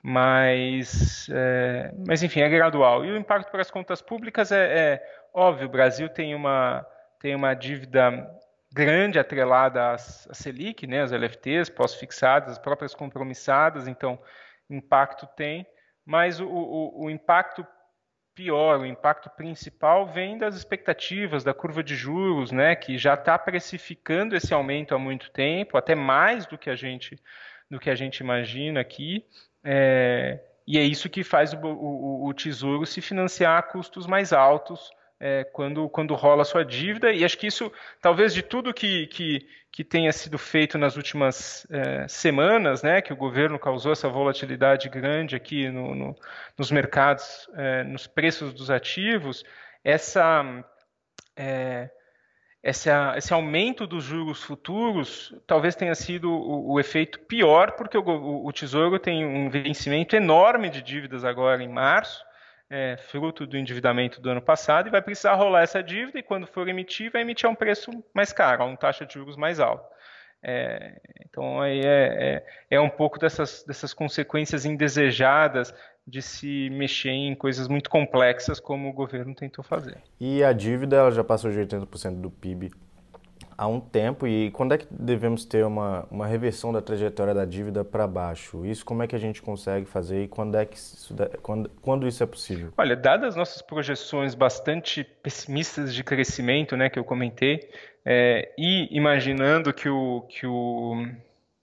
mas, 0.03 1.29
é, 1.29 1.93
mas 2.07 2.23
enfim, 2.23 2.41
é 2.41 2.49
gradual. 2.49 3.05
E 3.05 3.11
o 3.11 3.17
impacto 3.17 3.51
para 3.51 3.61
as 3.61 3.69
contas 3.69 4.01
públicas 4.01 4.51
é, 4.51 4.93
é 4.93 5.03
óbvio, 5.33 5.67
o 5.67 5.71
Brasil 5.71 6.09
tem 6.09 6.33
uma, 6.33 6.85
tem 7.19 7.35
uma 7.35 7.53
dívida 7.53 8.27
grande 8.73 9.19
atrelada 9.19 9.91
à 9.91 9.97
Selic, 9.97 10.87
né, 10.87 11.01
às 11.01 11.11
LFTs 11.11 11.69
pós-fixadas, 11.69 12.53
as 12.53 12.57
próprias 12.57 12.95
compromissadas, 12.95 13.87
então 13.87 14.19
impacto 14.69 15.27
tem, 15.35 15.67
mas 16.05 16.39
o, 16.39 16.47
o, 16.47 17.05
o 17.05 17.09
impacto 17.09 17.67
pior, 18.41 18.79
o 18.79 18.85
impacto 18.87 19.29
principal 19.29 20.07
vem 20.07 20.35
das 20.35 20.55
expectativas 20.55 21.43
da 21.43 21.53
curva 21.53 21.83
de 21.83 21.95
juros, 21.95 22.51
né, 22.51 22.75
que 22.75 22.97
já 22.97 23.13
está 23.13 23.37
precificando 23.37 24.35
esse 24.35 24.51
aumento 24.51 24.95
há 24.95 24.99
muito 24.99 25.29
tempo, 25.29 25.77
até 25.77 25.93
mais 25.93 26.47
do 26.47 26.57
que 26.57 26.69
a 26.69 26.75
gente 26.75 27.21
do 27.69 27.79
que 27.79 27.89
a 27.89 27.95
gente 27.95 28.17
imagina 28.17 28.81
aqui, 28.81 29.23
é, 29.63 30.41
e 30.67 30.77
é 30.77 30.83
isso 30.83 31.09
que 31.09 31.23
faz 31.23 31.53
o, 31.53 31.57
o, 31.65 32.27
o, 32.27 32.33
Tesouro 32.33 32.85
se 32.85 32.99
financiar 32.99 33.57
a 33.57 33.61
custos 33.61 34.05
mais 34.05 34.33
altos 34.33 34.91
é, 35.21 35.43
quando, 35.43 35.87
quando 35.87 36.15
rola 36.15 36.41
a 36.41 36.45
sua 36.45 36.65
dívida. 36.65 37.11
E 37.11 37.23
acho 37.23 37.37
que 37.37 37.45
isso, 37.45 37.71
talvez 38.01 38.33
de 38.33 38.41
tudo 38.41 38.73
que, 38.73 39.05
que, 39.07 39.47
que 39.71 39.83
tenha 39.83 40.11
sido 40.11 40.37
feito 40.39 40.79
nas 40.79 40.97
últimas 40.97 41.67
é, 41.69 42.07
semanas, 42.07 42.81
né, 42.81 43.01
que 43.01 43.13
o 43.13 43.15
governo 43.15 43.59
causou 43.59 43.91
essa 43.91 44.09
volatilidade 44.09 44.89
grande 44.89 45.35
aqui 45.35 45.69
no, 45.69 45.93
no, 45.93 46.15
nos 46.57 46.71
mercados, 46.71 47.47
é, 47.53 47.83
nos 47.83 48.07
preços 48.07 48.51
dos 48.51 48.71
ativos, 48.71 49.45
essa 49.83 50.43
é, 51.37 51.89
esse, 52.63 52.89
esse 53.15 53.33
aumento 53.33 53.87
dos 53.87 54.03
juros 54.03 54.43
futuros 54.43 55.35
talvez 55.47 55.75
tenha 55.75 55.95
sido 55.95 56.31
o, 56.31 56.73
o 56.73 56.79
efeito 56.79 57.19
pior, 57.19 57.71
porque 57.71 57.97
o, 57.97 58.45
o, 58.45 58.51
Tesouro 58.51 58.99
tem 58.99 59.25
um 59.25 59.49
vencimento 59.49 60.15
enorme 60.15 60.69
de 60.69 60.81
dívidas 60.81 61.23
agora 61.23 61.63
em 61.63 61.69
março, 61.69 62.23
é, 62.71 62.95
fruto 62.95 63.45
do 63.45 63.57
endividamento 63.57 64.21
do 64.21 64.29
ano 64.29 64.41
passado, 64.41 64.87
e 64.87 64.89
vai 64.91 65.01
precisar 65.01 65.35
rolar 65.35 65.61
essa 65.61 65.83
dívida, 65.83 66.17
e 66.17 66.23
quando 66.23 66.47
for 66.47 66.67
emitir, 66.69 67.11
vai 67.11 67.21
emitir 67.21 67.45
a 67.45 67.51
um 67.51 67.55
preço 67.55 67.91
mais 68.13 68.31
caro, 68.31 68.63
a 68.63 68.65
uma 68.65 68.77
taxa 68.77 69.05
de 69.05 69.13
juros 69.13 69.35
mais 69.35 69.59
alta. 69.59 69.85
É, 70.43 70.99
então 71.27 71.61
aí 71.61 71.81
é, 71.81 72.43
é, 72.71 72.75
é, 72.77 72.79
um 72.79 72.89
pouco 72.89 73.19
dessas, 73.19 73.63
dessas 73.63 73.93
consequências 73.93 74.65
indesejadas 74.65 75.71
de 76.07 76.19
se 76.19 76.67
mexer 76.71 77.11
em 77.11 77.35
coisas 77.35 77.67
muito 77.67 77.89
complexas 77.89 78.59
como 78.59 78.89
o 78.89 78.93
governo 78.93 79.35
tentou 79.35 79.63
fazer. 79.63 79.97
E 80.19 80.43
a 80.43 80.51
dívida 80.51 80.95
ela 80.95 81.11
já 81.11 81.23
passou 81.23 81.51
de 81.51 81.59
80% 81.59 82.19
do 82.19 82.31
PIB 82.31 82.71
há 83.61 83.67
um 83.67 83.79
tempo 83.79 84.25
e 84.25 84.49
quando 84.49 84.73
é 84.73 84.77
que 84.79 84.87
devemos 84.89 85.45
ter 85.45 85.63
uma, 85.63 86.07
uma 86.09 86.25
reversão 86.25 86.73
da 86.73 86.81
trajetória 86.81 87.31
da 87.31 87.45
dívida 87.45 87.85
para 87.85 88.07
baixo? 88.07 88.65
Isso 88.65 88.83
como 88.83 89.03
é 89.03 89.07
que 89.07 89.15
a 89.15 89.19
gente 89.19 89.39
consegue 89.39 89.85
fazer 89.85 90.23
e 90.23 90.27
quando 90.27 90.57
é 90.57 90.65
que 90.65 90.75
isso, 90.75 91.15
quando, 91.43 91.69
quando 91.79 92.07
isso 92.07 92.23
é 92.23 92.25
possível? 92.25 92.73
Olha, 92.75 92.95
dadas 92.95 93.35
nossas 93.35 93.61
projeções 93.61 94.33
bastante 94.33 95.03
pessimistas 95.03 95.93
de 95.93 96.03
crescimento, 96.03 96.75
né, 96.75 96.89
que 96.89 96.97
eu 96.97 97.03
comentei, 97.03 97.69
é, 98.03 98.51
e 98.57 98.87
imaginando 98.89 99.71
que 99.71 99.87
o, 99.87 100.21
que 100.21 100.47
o, 100.47 101.05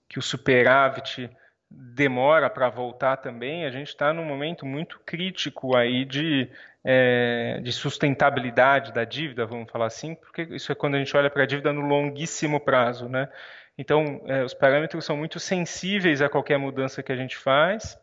que 0.07 0.17
o 0.17 0.21
superávit 0.21 1.29
demora 1.69 2.49
para 2.49 2.69
voltar 2.69 3.17
também, 3.17 3.65
a 3.65 3.71
gente 3.71 3.89
está 3.89 4.13
num 4.13 4.23
momento 4.23 4.65
muito 4.65 5.01
crítico 5.05 5.75
aí 5.75 6.05
de, 6.05 6.49
é, 6.83 7.59
de 7.61 7.71
sustentabilidade 7.71 8.93
da 8.93 9.03
dívida, 9.03 9.45
vamos 9.45 9.69
falar 9.71 9.87
assim, 9.87 10.15
porque 10.15 10.43
isso 10.51 10.71
é 10.71 10.75
quando 10.75 10.95
a 10.95 10.99
gente 10.99 11.15
olha 11.15 11.29
para 11.29 11.43
a 11.43 11.45
dívida 11.45 11.73
no 11.73 11.81
longuíssimo 11.81 12.59
prazo, 12.59 13.09
né? 13.09 13.29
Então, 13.77 14.21
é, 14.27 14.43
os 14.43 14.53
parâmetros 14.53 15.05
são 15.05 15.15
muito 15.15 15.39
sensíveis 15.39 16.21
a 16.21 16.29
qualquer 16.29 16.57
mudança 16.57 17.01
que 17.01 17.11
a 17.11 17.15
gente 17.15 17.37
faz, 17.37 17.97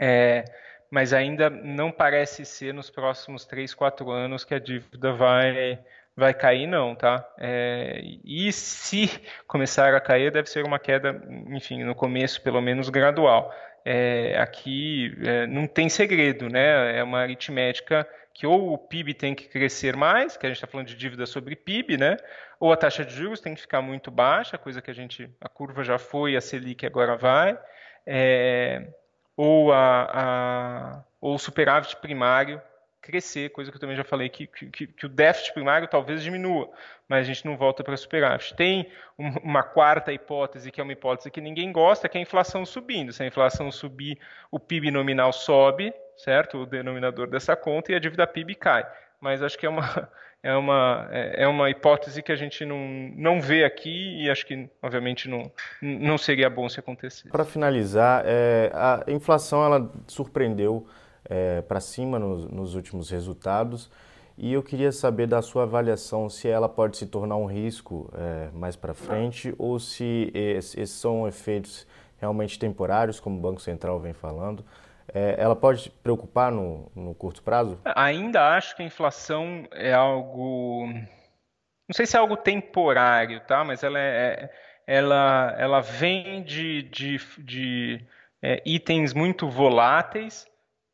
é, 0.00 0.44
mas 0.90 1.12
ainda 1.12 1.50
não 1.50 1.92
parece 1.92 2.44
ser 2.44 2.72
nos 2.72 2.90
próximos 2.90 3.44
3, 3.44 3.74
4 3.74 4.10
anos 4.10 4.44
que 4.44 4.54
a 4.54 4.58
dívida 4.58 5.12
vai 5.12 5.78
vai 6.18 6.34
cair 6.34 6.66
não, 6.66 6.96
tá? 6.96 7.24
É, 7.38 8.00
e 8.24 8.52
se 8.52 9.08
começar 9.46 9.94
a 9.94 10.00
cair, 10.00 10.32
deve 10.32 10.50
ser 10.50 10.64
uma 10.64 10.76
queda, 10.76 11.22
enfim, 11.46 11.84
no 11.84 11.94
começo 11.94 12.42
pelo 12.42 12.60
menos 12.60 12.88
gradual. 12.88 13.54
É, 13.90 14.36
aqui 14.38 15.16
é, 15.24 15.46
não 15.46 15.66
tem 15.66 15.88
segredo, 15.88 16.46
né? 16.46 16.98
É 16.98 17.02
uma 17.02 17.20
aritmética 17.20 18.06
que 18.34 18.46
ou 18.46 18.74
o 18.74 18.76
PIB 18.76 19.14
tem 19.14 19.34
que 19.34 19.48
crescer 19.48 19.96
mais, 19.96 20.36
que 20.36 20.44
a 20.44 20.50
gente 20.50 20.58
está 20.58 20.66
falando 20.66 20.88
de 20.88 20.94
dívida 20.94 21.24
sobre 21.24 21.56
PIB, 21.56 21.96
né? 21.96 22.18
Ou 22.60 22.70
a 22.70 22.76
taxa 22.76 23.02
de 23.02 23.14
juros 23.14 23.40
tem 23.40 23.54
que 23.54 23.62
ficar 23.62 23.80
muito 23.80 24.10
baixa, 24.10 24.58
coisa 24.58 24.82
que 24.82 24.90
a 24.90 24.94
gente, 24.94 25.34
a 25.40 25.48
curva 25.48 25.82
já 25.82 25.98
foi, 25.98 26.36
a 26.36 26.40
Selic 26.42 26.84
agora 26.84 27.16
vai. 27.16 27.58
É, 28.06 28.88
ou 29.34 29.72
a, 29.72 30.10
a 30.12 31.04
ou 31.18 31.36
o 31.36 31.38
superávit 31.38 31.96
primário 31.96 32.60
crescer, 33.00 33.50
coisa 33.50 33.70
que 33.70 33.76
eu 33.76 33.80
também 33.80 33.96
já 33.96 34.04
falei, 34.04 34.28
que, 34.28 34.46
que, 34.46 34.86
que, 34.86 35.06
o 35.06 35.08
déficit 35.08 35.54
primário 35.54 35.88
talvez 35.88 36.22
diminua, 36.22 36.68
mas 37.08 37.20
a 37.20 37.22
gente 37.22 37.44
não 37.44 37.56
volta 37.56 37.82
para 37.82 37.96
superávit. 37.96 38.54
Tem 38.54 38.90
uma 39.16 39.62
quarta 39.62 40.12
hipótese, 40.12 40.70
que 40.70 40.80
é 40.80 40.84
uma 40.84 40.92
hipótese 40.92 41.30
que 41.30 41.40
ninguém 41.40 41.72
gosta, 41.72 42.08
que 42.08 42.18
é 42.18 42.20
a 42.20 42.22
inflação 42.22 42.66
subindo. 42.66 43.12
Se 43.12 43.22
a 43.22 43.26
inflação 43.26 43.70
subir, 43.70 44.18
o 44.50 44.58
PIB 44.58 44.90
nominal 44.90 45.32
sobe, 45.32 45.92
certo? 46.16 46.58
O 46.58 46.66
denominador 46.66 47.28
dessa 47.28 47.56
conta, 47.56 47.92
e 47.92 47.94
a 47.94 47.98
dívida 47.98 48.26
PIB 48.26 48.54
cai. 48.54 48.86
Mas 49.20 49.42
acho 49.42 49.58
que 49.58 49.66
é 49.66 49.68
uma, 49.68 50.08
é 50.42 50.54
uma, 50.54 51.08
é, 51.10 51.44
é 51.44 51.48
uma 51.48 51.70
hipótese 51.70 52.22
que 52.22 52.32
a 52.32 52.36
gente 52.36 52.64
não, 52.64 52.78
não 53.16 53.40
vê 53.40 53.64
aqui 53.64 54.22
e 54.22 54.30
acho 54.30 54.46
que, 54.46 54.68
obviamente, 54.82 55.28
não, 55.28 55.50
não 55.80 56.18
seria 56.18 56.50
bom 56.50 56.68
se 56.68 56.78
acontecer. 56.78 57.30
Para 57.30 57.44
finalizar, 57.44 58.22
é, 58.26 58.70
a 58.74 59.04
inflação 59.08 59.64
ela 59.64 59.92
surpreendeu 60.06 60.86
é, 61.28 61.62
para 61.62 61.80
cima 61.80 62.18
nos, 62.18 62.46
nos 62.46 62.74
últimos 62.74 63.10
resultados. 63.10 63.90
E 64.36 64.52
eu 64.52 64.62
queria 64.62 64.92
saber 64.92 65.26
da 65.26 65.42
sua 65.42 65.64
avaliação 65.64 66.30
se 66.30 66.48
ela 66.48 66.68
pode 66.68 66.96
se 66.96 67.06
tornar 67.06 67.36
um 67.36 67.46
risco 67.46 68.08
é, 68.16 68.48
mais 68.52 68.76
para 68.76 68.94
frente 68.94 69.52
ou 69.58 69.80
se 69.80 70.30
esses 70.32 70.90
são 70.90 71.26
efeitos 71.26 71.86
realmente 72.20 72.56
temporários, 72.56 73.18
como 73.18 73.36
o 73.36 73.40
Banco 73.40 73.60
Central 73.60 73.98
vem 73.98 74.12
falando. 74.12 74.64
É, 75.12 75.36
ela 75.38 75.56
pode 75.56 75.90
preocupar 75.90 76.52
no, 76.52 76.90
no, 76.94 77.14
curto 77.14 77.42
prazo? 77.42 77.80
Ainda 77.96 78.54
acho 78.54 78.76
que 78.76 78.82
a 78.82 78.86
inflação 78.86 79.66
é 79.72 79.92
algo. 79.92 80.86
Não 80.86 81.94
sei 81.94 82.06
se 82.06 82.16
é 82.16 82.20
algo 82.20 82.36
temporário, 82.36 83.40
tá? 83.40 83.64
Mas 83.64 83.82
ela, 83.82 83.98
é, 83.98 84.50
ela, 84.86 85.56
ela 85.58 85.80
vem 85.80 86.44
de, 86.44 86.82
de, 86.82 87.18
de 87.38 88.06
é, 88.42 88.62
itens 88.66 89.14
muito 89.14 89.48
voláteis 89.48 90.46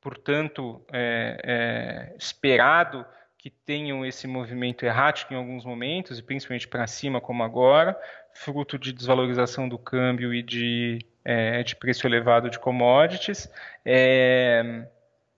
portanto, 0.05 0.85
é, 0.93 1.41
é, 1.43 2.17
esperado 2.19 3.07
que 3.39 3.49
tenham 3.49 4.05
esse 4.05 4.27
movimento 4.27 4.85
errático 4.85 5.33
em 5.33 5.37
alguns 5.37 5.65
momentos, 5.65 6.19
e 6.19 6.23
principalmente 6.23 6.69
para 6.69 6.87
cima, 6.87 7.23
como 7.23 7.43
agora, 7.43 7.99
fruto 8.35 8.79
de 8.79 8.93
desvalorização 8.93 9.67
do 9.67 9.79
câmbio 9.79 10.35
e 10.35 10.43
de, 10.43 10.99
é, 11.25 11.63
de 11.63 11.75
preço 11.75 12.07
elevado 12.07 12.51
de 12.51 12.59
commodities. 12.59 13.51
É, 13.83 14.87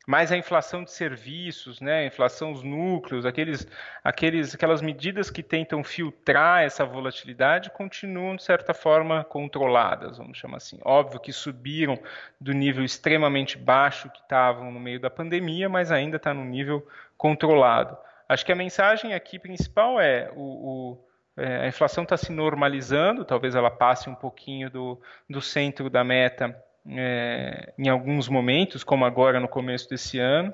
mas 0.06 0.30
a 0.30 0.36
inflação 0.36 0.84
de 0.84 0.92
serviços, 0.92 1.80
né, 1.80 1.98
a 1.98 2.06
inflação 2.06 2.52
dos 2.52 2.62
núcleos, 2.62 3.26
aqueles, 3.26 3.66
aqueles, 4.04 4.54
aquelas 4.54 4.80
medidas 4.80 5.30
que 5.30 5.42
tentam 5.42 5.82
filtrar 5.82 6.62
essa 6.62 6.84
volatilidade 6.84 7.70
continuam, 7.70 8.36
de 8.36 8.44
certa 8.44 8.72
forma, 8.72 9.24
controladas, 9.24 10.18
vamos 10.18 10.38
chamar 10.38 10.58
assim. 10.58 10.78
Óbvio 10.84 11.18
que 11.18 11.32
subiram 11.32 11.98
do 12.40 12.52
nível 12.52 12.84
extremamente 12.84 13.58
baixo 13.58 14.08
que 14.10 14.20
estavam 14.20 14.70
no 14.70 14.78
meio 14.78 15.00
da 15.00 15.10
pandemia, 15.10 15.68
mas 15.68 15.90
ainda 15.90 16.18
está 16.18 16.32
no 16.32 16.44
nível 16.44 16.86
controlado. 17.18 17.98
Acho 18.28 18.46
que 18.46 18.52
a 18.52 18.56
mensagem 18.56 19.12
aqui 19.12 19.40
principal 19.40 20.00
é 20.00 20.30
o, 20.36 20.40
o 20.94 21.06
é, 21.36 21.64
a 21.64 21.66
inflação 21.66 22.04
está 22.04 22.16
se 22.16 22.32
normalizando, 22.32 23.24
talvez 23.24 23.54
ela 23.54 23.70
passe 23.70 24.08
um 24.08 24.14
pouquinho 24.14 24.70
do, 24.70 25.00
do 25.28 25.42
centro 25.42 25.90
da 25.90 26.02
meta 26.02 26.56
é, 26.90 27.72
em 27.78 27.88
alguns 27.88 28.28
momentos, 28.28 28.84
como 28.84 29.04
agora 29.04 29.40
no 29.40 29.48
começo 29.48 29.88
desse 29.88 30.18
ano. 30.18 30.52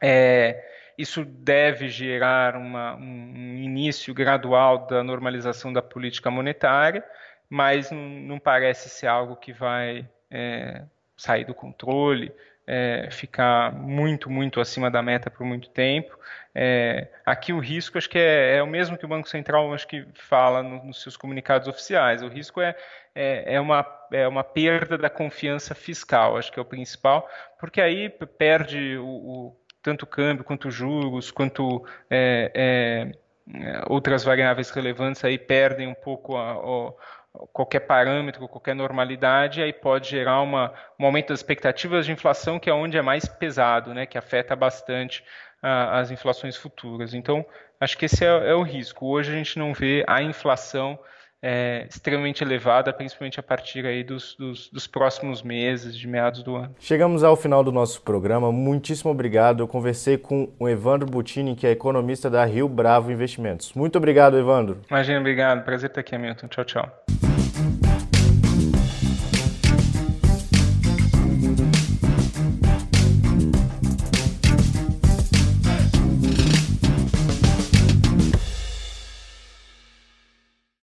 É, 0.00 0.64
isso 0.96 1.24
deve 1.24 1.88
gerar 1.88 2.56
uma, 2.56 2.96
um 2.96 3.56
início 3.56 4.12
gradual 4.12 4.86
da 4.86 5.02
normalização 5.02 5.72
da 5.72 5.80
política 5.80 6.30
monetária, 6.30 7.04
mas 7.48 7.90
não, 7.90 8.38
parece 8.38 8.88
ser 8.88 9.06
algo 9.06 9.36
que 9.36 9.52
vai 9.52 10.08
é, 10.30 10.82
sair 11.16 11.44
do 11.44 11.54
controle, 11.54 12.32
é, 12.66 13.08
ficar 13.10 13.72
muito, 13.72 14.28
muito 14.28 14.60
acima 14.60 14.90
da 14.90 15.02
meta 15.02 15.30
por 15.30 15.46
muito 15.46 15.70
tempo. 15.70 16.18
É, 16.54 17.06
aqui 17.24 17.52
o 17.52 17.60
risco 17.60 17.96
acho 17.96 18.10
que 18.10 18.18
é, 18.18 18.56
é, 18.56 18.62
o 18.62 18.66
mesmo 18.66 18.98
que 18.98 19.04
o 19.04 19.08
Banco 19.08 19.28
Central 19.28 19.72
acho 19.72 19.86
que 19.86 20.04
fala 20.14 20.62
no, 20.62 20.84
nos 20.84 21.00
seus 21.00 21.16
comunicados 21.16 21.68
oficiais. 21.68 22.22
O 22.22 22.28
risco 22.28 22.60
é, 22.60 22.76
é, 23.18 23.54
é, 23.54 23.60
uma, 23.60 23.84
é 24.12 24.28
uma 24.28 24.44
perda 24.44 24.96
da 24.96 25.10
confiança 25.10 25.74
fiscal, 25.74 26.36
acho 26.36 26.52
que 26.52 26.58
é 26.60 26.62
o 26.62 26.64
principal, 26.64 27.28
porque 27.58 27.80
aí 27.80 28.08
perde 28.08 28.96
o, 28.96 29.06
o 29.06 29.56
tanto 29.82 30.04
o 30.04 30.06
câmbio 30.06 30.44
quanto 30.44 30.68
os 30.68 30.74
juros, 30.74 31.32
quanto 31.32 31.84
é, 32.08 32.52
é, 32.54 33.82
outras 33.88 34.22
variáveis 34.22 34.70
relevantes 34.70 35.24
aí 35.24 35.36
perdem 35.36 35.88
um 35.88 35.94
pouco 35.94 36.36
a, 36.36 36.52
a 36.52 37.46
qualquer 37.52 37.80
parâmetro, 37.80 38.46
qualquer 38.46 38.74
normalidade, 38.74 39.62
aí 39.62 39.72
pode 39.72 40.08
gerar 40.08 40.40
uma, 40.40 40.72
um 40.98 41.04
aumento 41.04 41.30
das 41.30 41.40
expectativas 41.40 42.06
de 42.06 42.12
inflação, 42.12 42.60
que 42.60 42.70
é 42.70 42.72
onde 42.72 42.96
é 42.96 43.02
mais 43.02 43.26
pesado, 43.26 43.92
né, 43.92 44.06
que 44.06 44.16
afeta 44.16 44.54
bastante 44.54 45.24
ah, 45.60 45.98
as 45.98 46.12
inflações 46.12 46.56
futuras. 46.56 47.14
Então, 47.14 47.44
acho 47.80 47.98
que 47.98 48.04
esse 48.04 48.24
é, 48.24 48.28
é, 48.28 48.54
o 48.54 48.62
risco. 48.62 49.06
Hoje 49.06 49.32
a 49.32 49.34
gente 49.36 49.58
não 49.58 49.74
vê 49.74 50.04
a 50.06 50.22
inflação 50.22 50.98
é, 51.42 51.86
extremamente 51.88 52.42
elevada, 52.42 52.92
principalmente 52.92 53.38
a 53.38 53.42
partir 53.42 53.86
aí 53.86 54.02
dos, 54.02 54.34
dos, 54.36 54.68
dos, 54.70 54.86
próximos 54.86 55.42
meses, 55.42 55.96
de 55.96 56.06
meados 56.06 56.42
do 56.42 56.56
ano. 56.56 56.74
Chegamos 56.80 57.22
ao 57.22 57.36
final 57.36 57.62
do 57.62 57.70
nosso 57.70 58.02
programa. 58.02 58.50
Muitíssimo 58.50 59.10
obrigado. 59.10 59.62
Eu 59.62 59.68
conversei 59.68 60.18
com 60.18 60.52
o 60.58 60.68
Evandro 60.68 61.08
Butini, 61.08 61.54
que 61.54 61.66
é 61.66 61.70
economista 61.70 62.28
da 62.28 62.44
Rio 62.44 62.68
Bravo 62.68 63.12
Investimentos. 63.12 63.72
Muito 63.74 63.96
obrigado, 63.96 64.36
Evandro. 64.36 64.80
Imagina, 64.90 65.20
obrigado. 65.20 65.64
Prazer 65.64 65.90
estar 65.90 66.00
aqui, 66.00 66.14
Hamilton. 66.14 66.48
Tchau, 66.48 66.64
tchau. 66.64 67.37